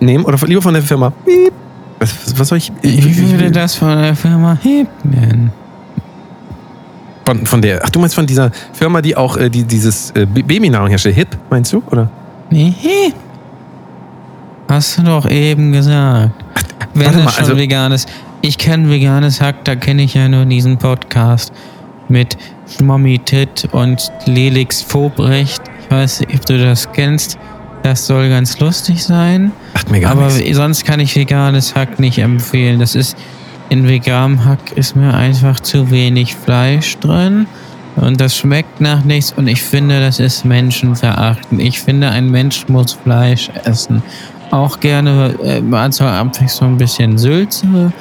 nehmen 0.00 0.24
oder 0.24 0.36
lieber 0.46 0.62
von 0.62 0.74
der 0.74 0.82
Firma? 0.82 1.12
Was, 1.98 2.38
was, 2.38 2.48
soll 2.48 2.58
ich? 2.58 2.72
Ich 2.82 3.30
würde 3.30 3.50
das 3.50 3.74
von 3.74 3.96
der 4.00 4.14
Firma 4.16 4.58
Hip 4.62 4.88
nennen. 5.04 5.52
Von, 7.24 7.46
von 7.46 7.62
der, 7.62 7.80
ach 7.82 7.88
du 7.90 8.00
meinst 8.00 8.14
von 8.14 8.26
dieser 8.26 8.50
Firma, 8.72 9.00
die 9.00 9.16
auch 9.16 9.36
äh, 9.36 9.48
die, 9.48 9.64
dieses 9.64 10.10
äh, 10.10 10.26
Ba- 10.26 10.42
Babynahrung 10.44 10.88
herstellt. 10.88 11.14
Hip, 11.16 11.28
meinst 11.48 11.72
du? 11.72 11.82
Oder? 11.90 12.10
Nee, 12.50 12.74
Hip. 12.78 13.14
Hast 14.68 14.98
du 14.98 15.02
doch 15.02 15.28
eben 15.30 15.72
gesagt. 15.72 16.30
Wenn 16.92 17.06
warte 17.06 17.18
es 17.20 17.24
mal, 17.24 17.30
schon 17.32 17.44
also- 17.44 17.56
veganes. 17.56 18.06
Ich 18.42 18.58
kenne 18.58 18.90
veganes 18.90 19.40
Hack, 19.40 19.64
da 19.64 19.74
kenne 19.74 20.02
ich 20.02 20.12
ja 20.12 20.28
nur 20.28 20.44
diesen 20.44 20.76
Podcast 20.76 21.50
mit 22.08 22.36
Schmommi 22.68 23.18
Tit 23.18 23.66
und 23.72 24.12
Lelix 24.26 24.82
Vobrecht. 24.82 25.62
Ich 25.80 25.90
weiß 25.90 26.20
nicht, 26.20 26.34
ob 26.34 26.44
du 26.44 26.58
das 26.62 26.92
kennst. 26.92 27.38
Das 27.84 28.06
soll 28.06 28.30
ganz 28.30 28.58
lustig 28.60 29.04
sein. 29.04 29.52
Sagt 29.74 29.90
mir 29.90 30.00
gar 30.00 30.12
Aber 30.12 30.32
nichts. 30.32 30.56
sonst 30.56 30.86
kann 30.86 31.00
ich 31.00 31.14
veganes 31.14 31.74
Hack 31.74 32.00
nicht 32.00 32.16
empfehlen. 32.16 32.80
Das 32.80 32.94
ist 32.94 33.14
in 33.68 33.86
veganem 33.86 34.46
Hack 34.46 34.72
ist 34.74 34.96
mir 34.96 35.12
einfach 35.12 35.60
zu 35.60 35.90
wenig 35.90 36.34
Fleisch 36.34 36.96
drin 36.96 37.46
und 37.96 38.22
das 38.22 38.38
schmeckt 38.38 38.80
nach 38.80 39.04
nichts 39.04 39.34
und 39.36 39.48
ich 39.48 39.62
finde, 39.62 40.00
das 40.00 40.18
ist 40.18 40.46
menschenverachtend. 40.46 41.60
Ich 41.60 41.78
finde, 41.78 42.08
ein 42.08 42.30
Mensch 42.30 42.66
muss 42.68 42.94
Fleisch 42.94 43.50
essen. 43.64 44.02
Auch 44.50 44.80
gerne 44.80 45.34
äh, 45.42 45.90
zur 45.90 46.06
Abwechslung 46.06 46.72
ein 46.72 46.78
bisschen 46.78 47.18
Sülze 47.18 47.92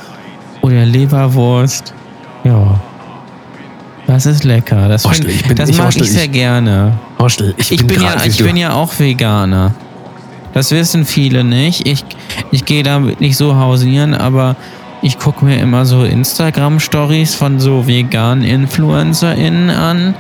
oder 0.62 0.86
Leberwurst. 0.86 1.94
Ja. 2.46 2.80
Das 4.14 4.28
ist 4.28 4.44
lecker. 4.44 4.88
Das, 4.88 5.06
Horstel, 5.06 5.30
find, 5.30 5.42
ich 5.42 5.48
bin- 5.48 5.58
das 5.58 5.70
ich- 5.70 5.78
mag 5.78 5.86
Horstel, 5.86 6.04
ich 6.04 6.12
sehr 6.12 6.26
ich- 6.26 6.32
gerne. 6.32 6.94
Horstel, 7.18 7.56
ich, 7.58 7.72
Ich 7.72 7.88
bin, 7.88 8.00
ja, 8.00 8.16
ich 8.24 8.38
bin 8.38 8.56
ja 8.58 8.74
auch 8.74 9.00
Veganer. 9.00 9.74
Das 10.54 10.70
wissen 10.70 11.04
viele 11.06 11.44
nicht. 11.44 11.88
Ich, 11.88 12.06
ich 12.52 12.64
gehe 12.66 12.84
damit 12.84 13.22
nicht 13.22 13.38
so 13.38 13.56
hausieren, 13.56 14.14
aber 14.14 14.56
ich 15.02 15.18
gucke 15.18 15.44
mir 15.44 15.60
immer 15.60 15.88
so 15.88 16.04
Instagram-Stories 16.04 17.34
von 17.34 17.60
so 17.60 17.88
veganen 17.88 18.44
InfluencerInnen 18.44 19.72
an. 19.72 20.14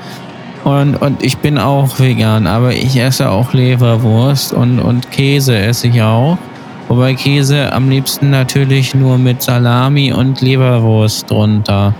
Und, 0.63 0.95
und 0.95 1.21
ich 1.21 1.37
bin 1.37 1.59
auch 1.59 1.99
vegan, 1.99 2.47
aber 2.47 2.73
ich 2.73 2.95
esse 2.97 3.29
auch 3.29 3.53
Leberwurst 3.53 4.53
und, 4.53 4.79
und 4.79 5.11
Käse 5.11 5.55
esse 5.55 5.89
ich 5.89 6.01
auch. 6.01 6.39
Wobei 6.87 7.13
Käse 7.13 7.71
am 7.71 7.89
liebsten 7.91 8.31
natürlich 8.31 8.95
nur 8.95 9.19
mit 9.19 9.43
Salami 9.43 10.11
und 10.13 10.41
Leberwurst 10.41 11.29
drunter. 11.29 11.93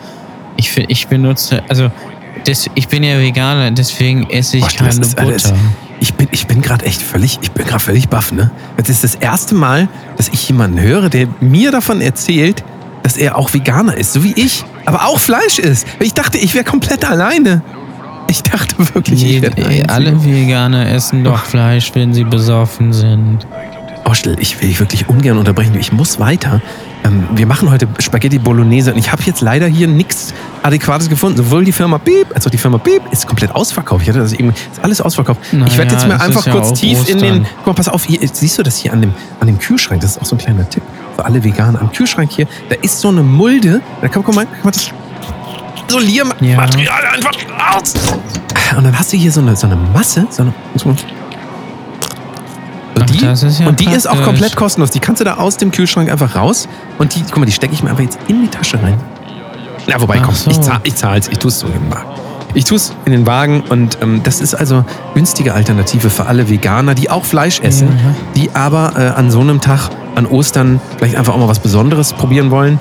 Ich, 0.64 0.78
ich 0.90 1.08
benutze, 1.08 1.62
also 1.68 1.92
das, 2.46 2.70
ich 2.76 2.88
bin 2.88 3.04
ja 3.04 3.20
Veganer, 3.20 3.72
deswegen 3.72 4.30
esse 4.30 4.58
ich 4.58 4.64
das 4.64 4.76
keine 4.76 4.90
ist 4.90 5.16
Butter. 5.16 5.28
alles- 5.28 5.54
Ich 6.00 6.14
bin, 6.16 6.28
ich 6.32 6.48
bin 6.48 6.62
gerade 6.62 6.86
echt 6.86 7.02
völlig, 7.02 7.40
ich 7.42 7.52
bin 7.52 7.66
gerade 7.66 7.80
völlig 7.84 8.10
baff, 8.10 8.32
ne? 8.32 8.52
Das 8.78 8.90
ist 8.90 9.04
das 9.04 9.16
erste 9.16 9.56
Mal, 9.56 9.88
dass 10.18 10.28
ich 10.30 10.48
jemanden 10.50 10.80
höre, 10.82 11.10
der 11.10 11.28
mir 11.40 11.72
davon 11.72 12.02
erzählt, 12.02 12.64
dass 13.04 13.18
er 13.18 13.38
auch 13.38 13.54
Veganer 13.54 13.96
ist, 13.98 14.14
so 14.14 14.24
wie 14.24 14.34
ich, 14.36 14.64
aber 14.86 15.06
auch 15.08 15.20
Fleisch 15.20 15.60
isst. 15.60 15.86
Ich 16.00 16.14
dachte, 16.14 16.38
ich 16.38 16.54
wäre 16.56 16.64
komplett 16.66 17.04
alleine. 17.10 17.62
Ich 18.30 18.42
dachte 18.42 18.76
wirklich, 18.94 19.24
ich 19.26 19.42
der 19.42 19.52
Einzige. 19.58 19.90
alle 19.90 20.26
Veganer 20.26 20.90
essen 20.90 21.24
doch 21.24 21.44
Fleisch, 21.44 21.92
wenn 21.94 22.14
sie 22.14 22.24
besoffen 22.24 22.92
sind. 22.94 23.46
Horstel, 24.06 24.36
ich 24.40 24.60
will 24.62 24.70
dich 24.70 24.80
wirklich 24.80 25.08
ungern 25.08 25.38
unterbrechen. 25.38 25.76
Ich 25.80 25.92
muss 25.92 26.20
weiter. 26.20 26.62
Ähm, 27.04 27.28
wir 27.34 27.46
machen 27.46 27.70
heute 27.70 27.88
Spaghetti 28.00 28.40
Bolognese 28.40 28.94
und 28.94 29.00
ich 29.00 29.12
habe 29.12 29.22
jetzt 29.24 29.42
leider 29.42 29.68
hier 29.68 29.88
nichts 29.88 30.34
Adäquates 30.62 31.10
gefunden. 31.10 31.38
Sowohl 31.38 31.66
die 31.66 31.72
Firma 31.72 31.98
Beep 31.98 32.28
als 32.34 32.48
auch 32.48 32.52
die 32.52 32.58
Firma 32.58 32.78
Beep 32.78 33.02
ist 33.12 33.28
komplett 33.28 33.54
ausverkauft. 33.54 34.04
Ich 34.04 34.10
hatte 34.10 34.20
das 34.20 34.34
eben, 34.34 34.50
ist 34.50 34.82
alles 34.82 35.02
ausverkauft. 35.02 35.42
Na 35.52 35.66
ich 35.68 35.78
werde 35.78 35.94
ja, 35.94 36.00
jetzt 36.00 36.08
mal 36.08 36.18
einfach 36.18 36.46
ja 36.46 36.52
kurz 36.54 36.72
auch 36.72 36.78
tief 36.78 37.10
in 37.10 37.20
den. 37.20 37.42
Ostern. 37.42 37.48
Guck 37.58 37.68
mal, 37.68 37.74
pass 37.74 37.90
auf, 37.90 38.06
hier, 38.06 38.20
siehst 38.32 38.58
du 38.58 38.64
das 38.64 38.78
hier 38.78 38.94
an 38.94 39.02
dem, 39.02 39.14
an 39.40 39.48
dem 39.48 39.60
Kühlschrank? 39.60 40.02
Das 40.02 40.12
ist 40.12 40.22
auch 40.22 40.26
so 40.26 40.36
ein 40.36 40.40
kleiner 40.40 40.70
Tipp 40.70 40.84
für 41.16 41.26
alle 41.26 41.44
Veganer. 41.44 41.82
Am 41.82 41.92
Kühlschrank 41.92 42.32
hier, 42.32 42.48
da 42.70 42.76
ist 42.82 43.00
so 43.00 43.10
eine 43.10 43.24
Mulde. 43.24 43.82
Da 44.02 44.08
kann, 44.08 44.24
guck 44.24 44.36
mal, 44.36 44.46
guck 44.46 44.66
mal 44.66 44.72
das, 44.72 44.92
Isoliermaterial 45.88 47.06
einfach 47.14 47.32
raus. 47.76 47.94
Und 48.76 48.84
dann 48.84 48.98
hast 48.98 49.14
du 49.14 49.18
hier 49.18 49.32
so 49.32 49.42
eine, 49.42 49.56
so 49.56 49.68
eine 49.68 49.76
Masse, 49.76 50.26
so 50.30 50.44
eine, 50.44 50.54
so 50.76 50.90
eine 50.90 50.98
Ach, 53.00 53.06
die, 53.06 53.26
ist 53.26 53.60
ja 53.60 53.68
und 53.68 53.80
die 53.80 53.90
ist 53.90 54.08
auch 54.08 54.22
komplett 54.24 54.56
kostenlos. 54.56 54.92
Die 54.92 55.00
kannst 55.00 55.20
du 55.20 55.26
da 55.26 55.36
aus 55.36 55.58
dem 55.58 55.72
Kühlschrank 55.72 56.12
einfach 56.12 56.36
raus 56.36 56.68
und 56.98 57.16
die, 57.16 57.24
guck 57.24 57.38
mal, 57.38 57.46
die 57.46 57.52
stecke 57.52 57.74
ich 57.74 57.84
mir 57.84 57.90
einfach 57.90 58.04
jetzt 58.04 58.20
in 58.28 58.42
die 58.42 58.48
Tasche 58.50 58.82
rein. 58.82 59.00
Ja, 59.88 60.00
wobei, 60.00 60.20
Ach 60.22 60.26
komm, 60.28 60.36
so. 60.36 60.50
ich, 60.52 60.62
zahl, 60.62 60.80
ich 60.84 60.96
zahl's, 60.96 61.28
ich 61.28 61.40
tu's 61.40 61.60
so 61.60 61.68
in 61.68 61.74
den 61.74 61.92
Wagen. 61.92 62.08
Ich 62.54 62.66
tu's 62.66 62.94
in 63.06 63.12
den 63.12 63.26
Wagen 63.26 63.64
und 63.70 63.98
ähm, 64.02 64.22
das 64.24 64.40
ist 64.40 64.54
also 64.54 64.86
günstige 65.16 65.54
Alternative 65.56 66.10
für 66.12 66.28
alle 66.28 66.50
Veganer, 66.50 66.94
die 66.94 67.10
auch 67.10 67.26
Fleisch 67.26 67.60
essen, 67.62 67.88
Mhm. 67.90 68.16
die 68.36 68.52
aber 68.54 68.94
äh, 68.96 69.08
an 69.20 69.32
so 69.32 69.40
einem 69.42 69.60
Tag, 69.60 69.90
an 70.16 70.26
Ostern, 70.28 70.80
vielleicht 70.98 71.16
einfach 71.16 71.34
auch 71.34 71.40
mal 71.40 71.48
was 71.48 71.60
Besonderes 71.60 72.14
probieren 72.14 72.52
wollen. 72.52 72.80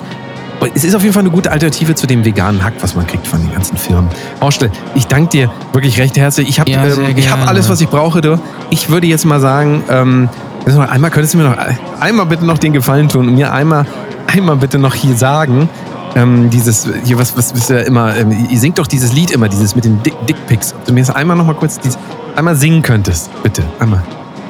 Es 0.73 0.83
ist 0.83 0.95
auf 0.95 1.01
jeden 1.01 1.13
Fall 1.13 1.23
eine 1.23 1.31
gute 1.31 1.51
Alternative 1.51 1.95
zu 1.95 2.07
dem 2.07 2.25
veganen 2.25 2.63
Hack, 2.63 2.73
was 2.81 2.95
man 2.95 3.07
kriegt 3.07 3.27
von 3.27 3.41
den 3.41 3.51
ganzen 3.51 3.77
Firmen. 3.77 4.09
Horstel, 4.41 4.71
ich 4.95 5.07
danke 5.07 5.29
dir 5.29 5.51
wirklich 5.71 5.99
recht 5.99 6.17
herzlich. 6.17 6.49
Ich 6.49 6.59
habe 6.59 6.71
Ja, 6.71 6.85
ähm, 6.85 7.13
ich 7.15 7.31
hab 7.31 7.47
alles, 7.47 7.69
was 7.69 7.81
ich 7.81 7.87
brauche. 7.87 8.21
Du. 8.21 8.39
Ich 8.69 8.89
würde 8.89 9.07
jetzt 9.07 9.25
mal 9.25 9.39
sagen, 9.39 9.83
ähm, 9.89 10.29
einmal 10.65 11.11
könntest 11.11 11.33
du 11.33 11.39
mir 11.39 11.45
noch 11.45 11.57
einmal 11.99 12.25
bitte 12.25 12.45
noch 12.45 12.57
den 12.57 12.73
Gefallen 12.73 13.09
tun 13.09 13.27
und 13.27 13.35
mir 13.35 13.51
einmal, 13.53 13.85
einmal 14.27 14.57
bitte 14.57 14.79
noch 14.79 14.95
hier 14.95 15.15
sagen, 15.15 15.69
ähm, 16.15 16.49
dieses, 16.49 16.87
hier, 17.03 17.17
was, 17.17 17.35
was 17.37 17.51
ist 17.51 17.69
ja 17.69 17.79
immer, 17.79 18.15
ähm, 18.15 18.47
ihr 18.49 18.59
singt 18.59 18.77
doch 18.77 18.87
dieses 18.87 19.13
Lied 19.13 19.31
immer, 19.31 19.49
dieses 19.49 19.75
mit 19.75 19.85
den 19.85 20.01
Dick, 20.03 20.13
Dickpics. 20.27 20.73
Ob 20.73 20.85
du 20.85 20.93
mir 20.93 21.01
das 21.01 21.09
einmal 21.09 21.35
noch 21.35 21.45
mal 21.45 21.55
kurz, 21.55 21.79
dieses, 21.79 21.97
einmal 22.35 22.55
singen 22.55 22.81
könntest, 22.81 23.29
bitte, 23.41 23.63
einmal. 23.79 24.03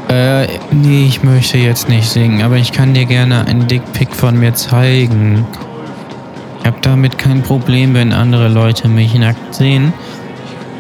Äh, 0.10 0.47
nee, 0.71 1.06
ich 1.08 1.23
möchte 1.23 1.58
jetzt 1.58 1.88
nicht 1.88 2.10
singen, 2.10 2.41
aber 2.43 2.58
ich 2.58 2.71
kann 2.71 2.93
dir 2.93 3.06
gerne 3.06 3.45
einen 3.47 3.67
Dickpick 3.67 4.13
von 4.13 4.38
mir 4.38 4.54
zeigen. 4.54 5.45
Ich 6.63 6.67
habe 6.67 6.80
damit 6.82 7.17
kein 7.17 7.41
Problem, 7.41 7.93
wenn 7.93 8.13
andere 8.13 8.47
Leute 8.47 8.88
mich 8.88 9.13
nackt 9.15 9.54
sehen 9.54 9.91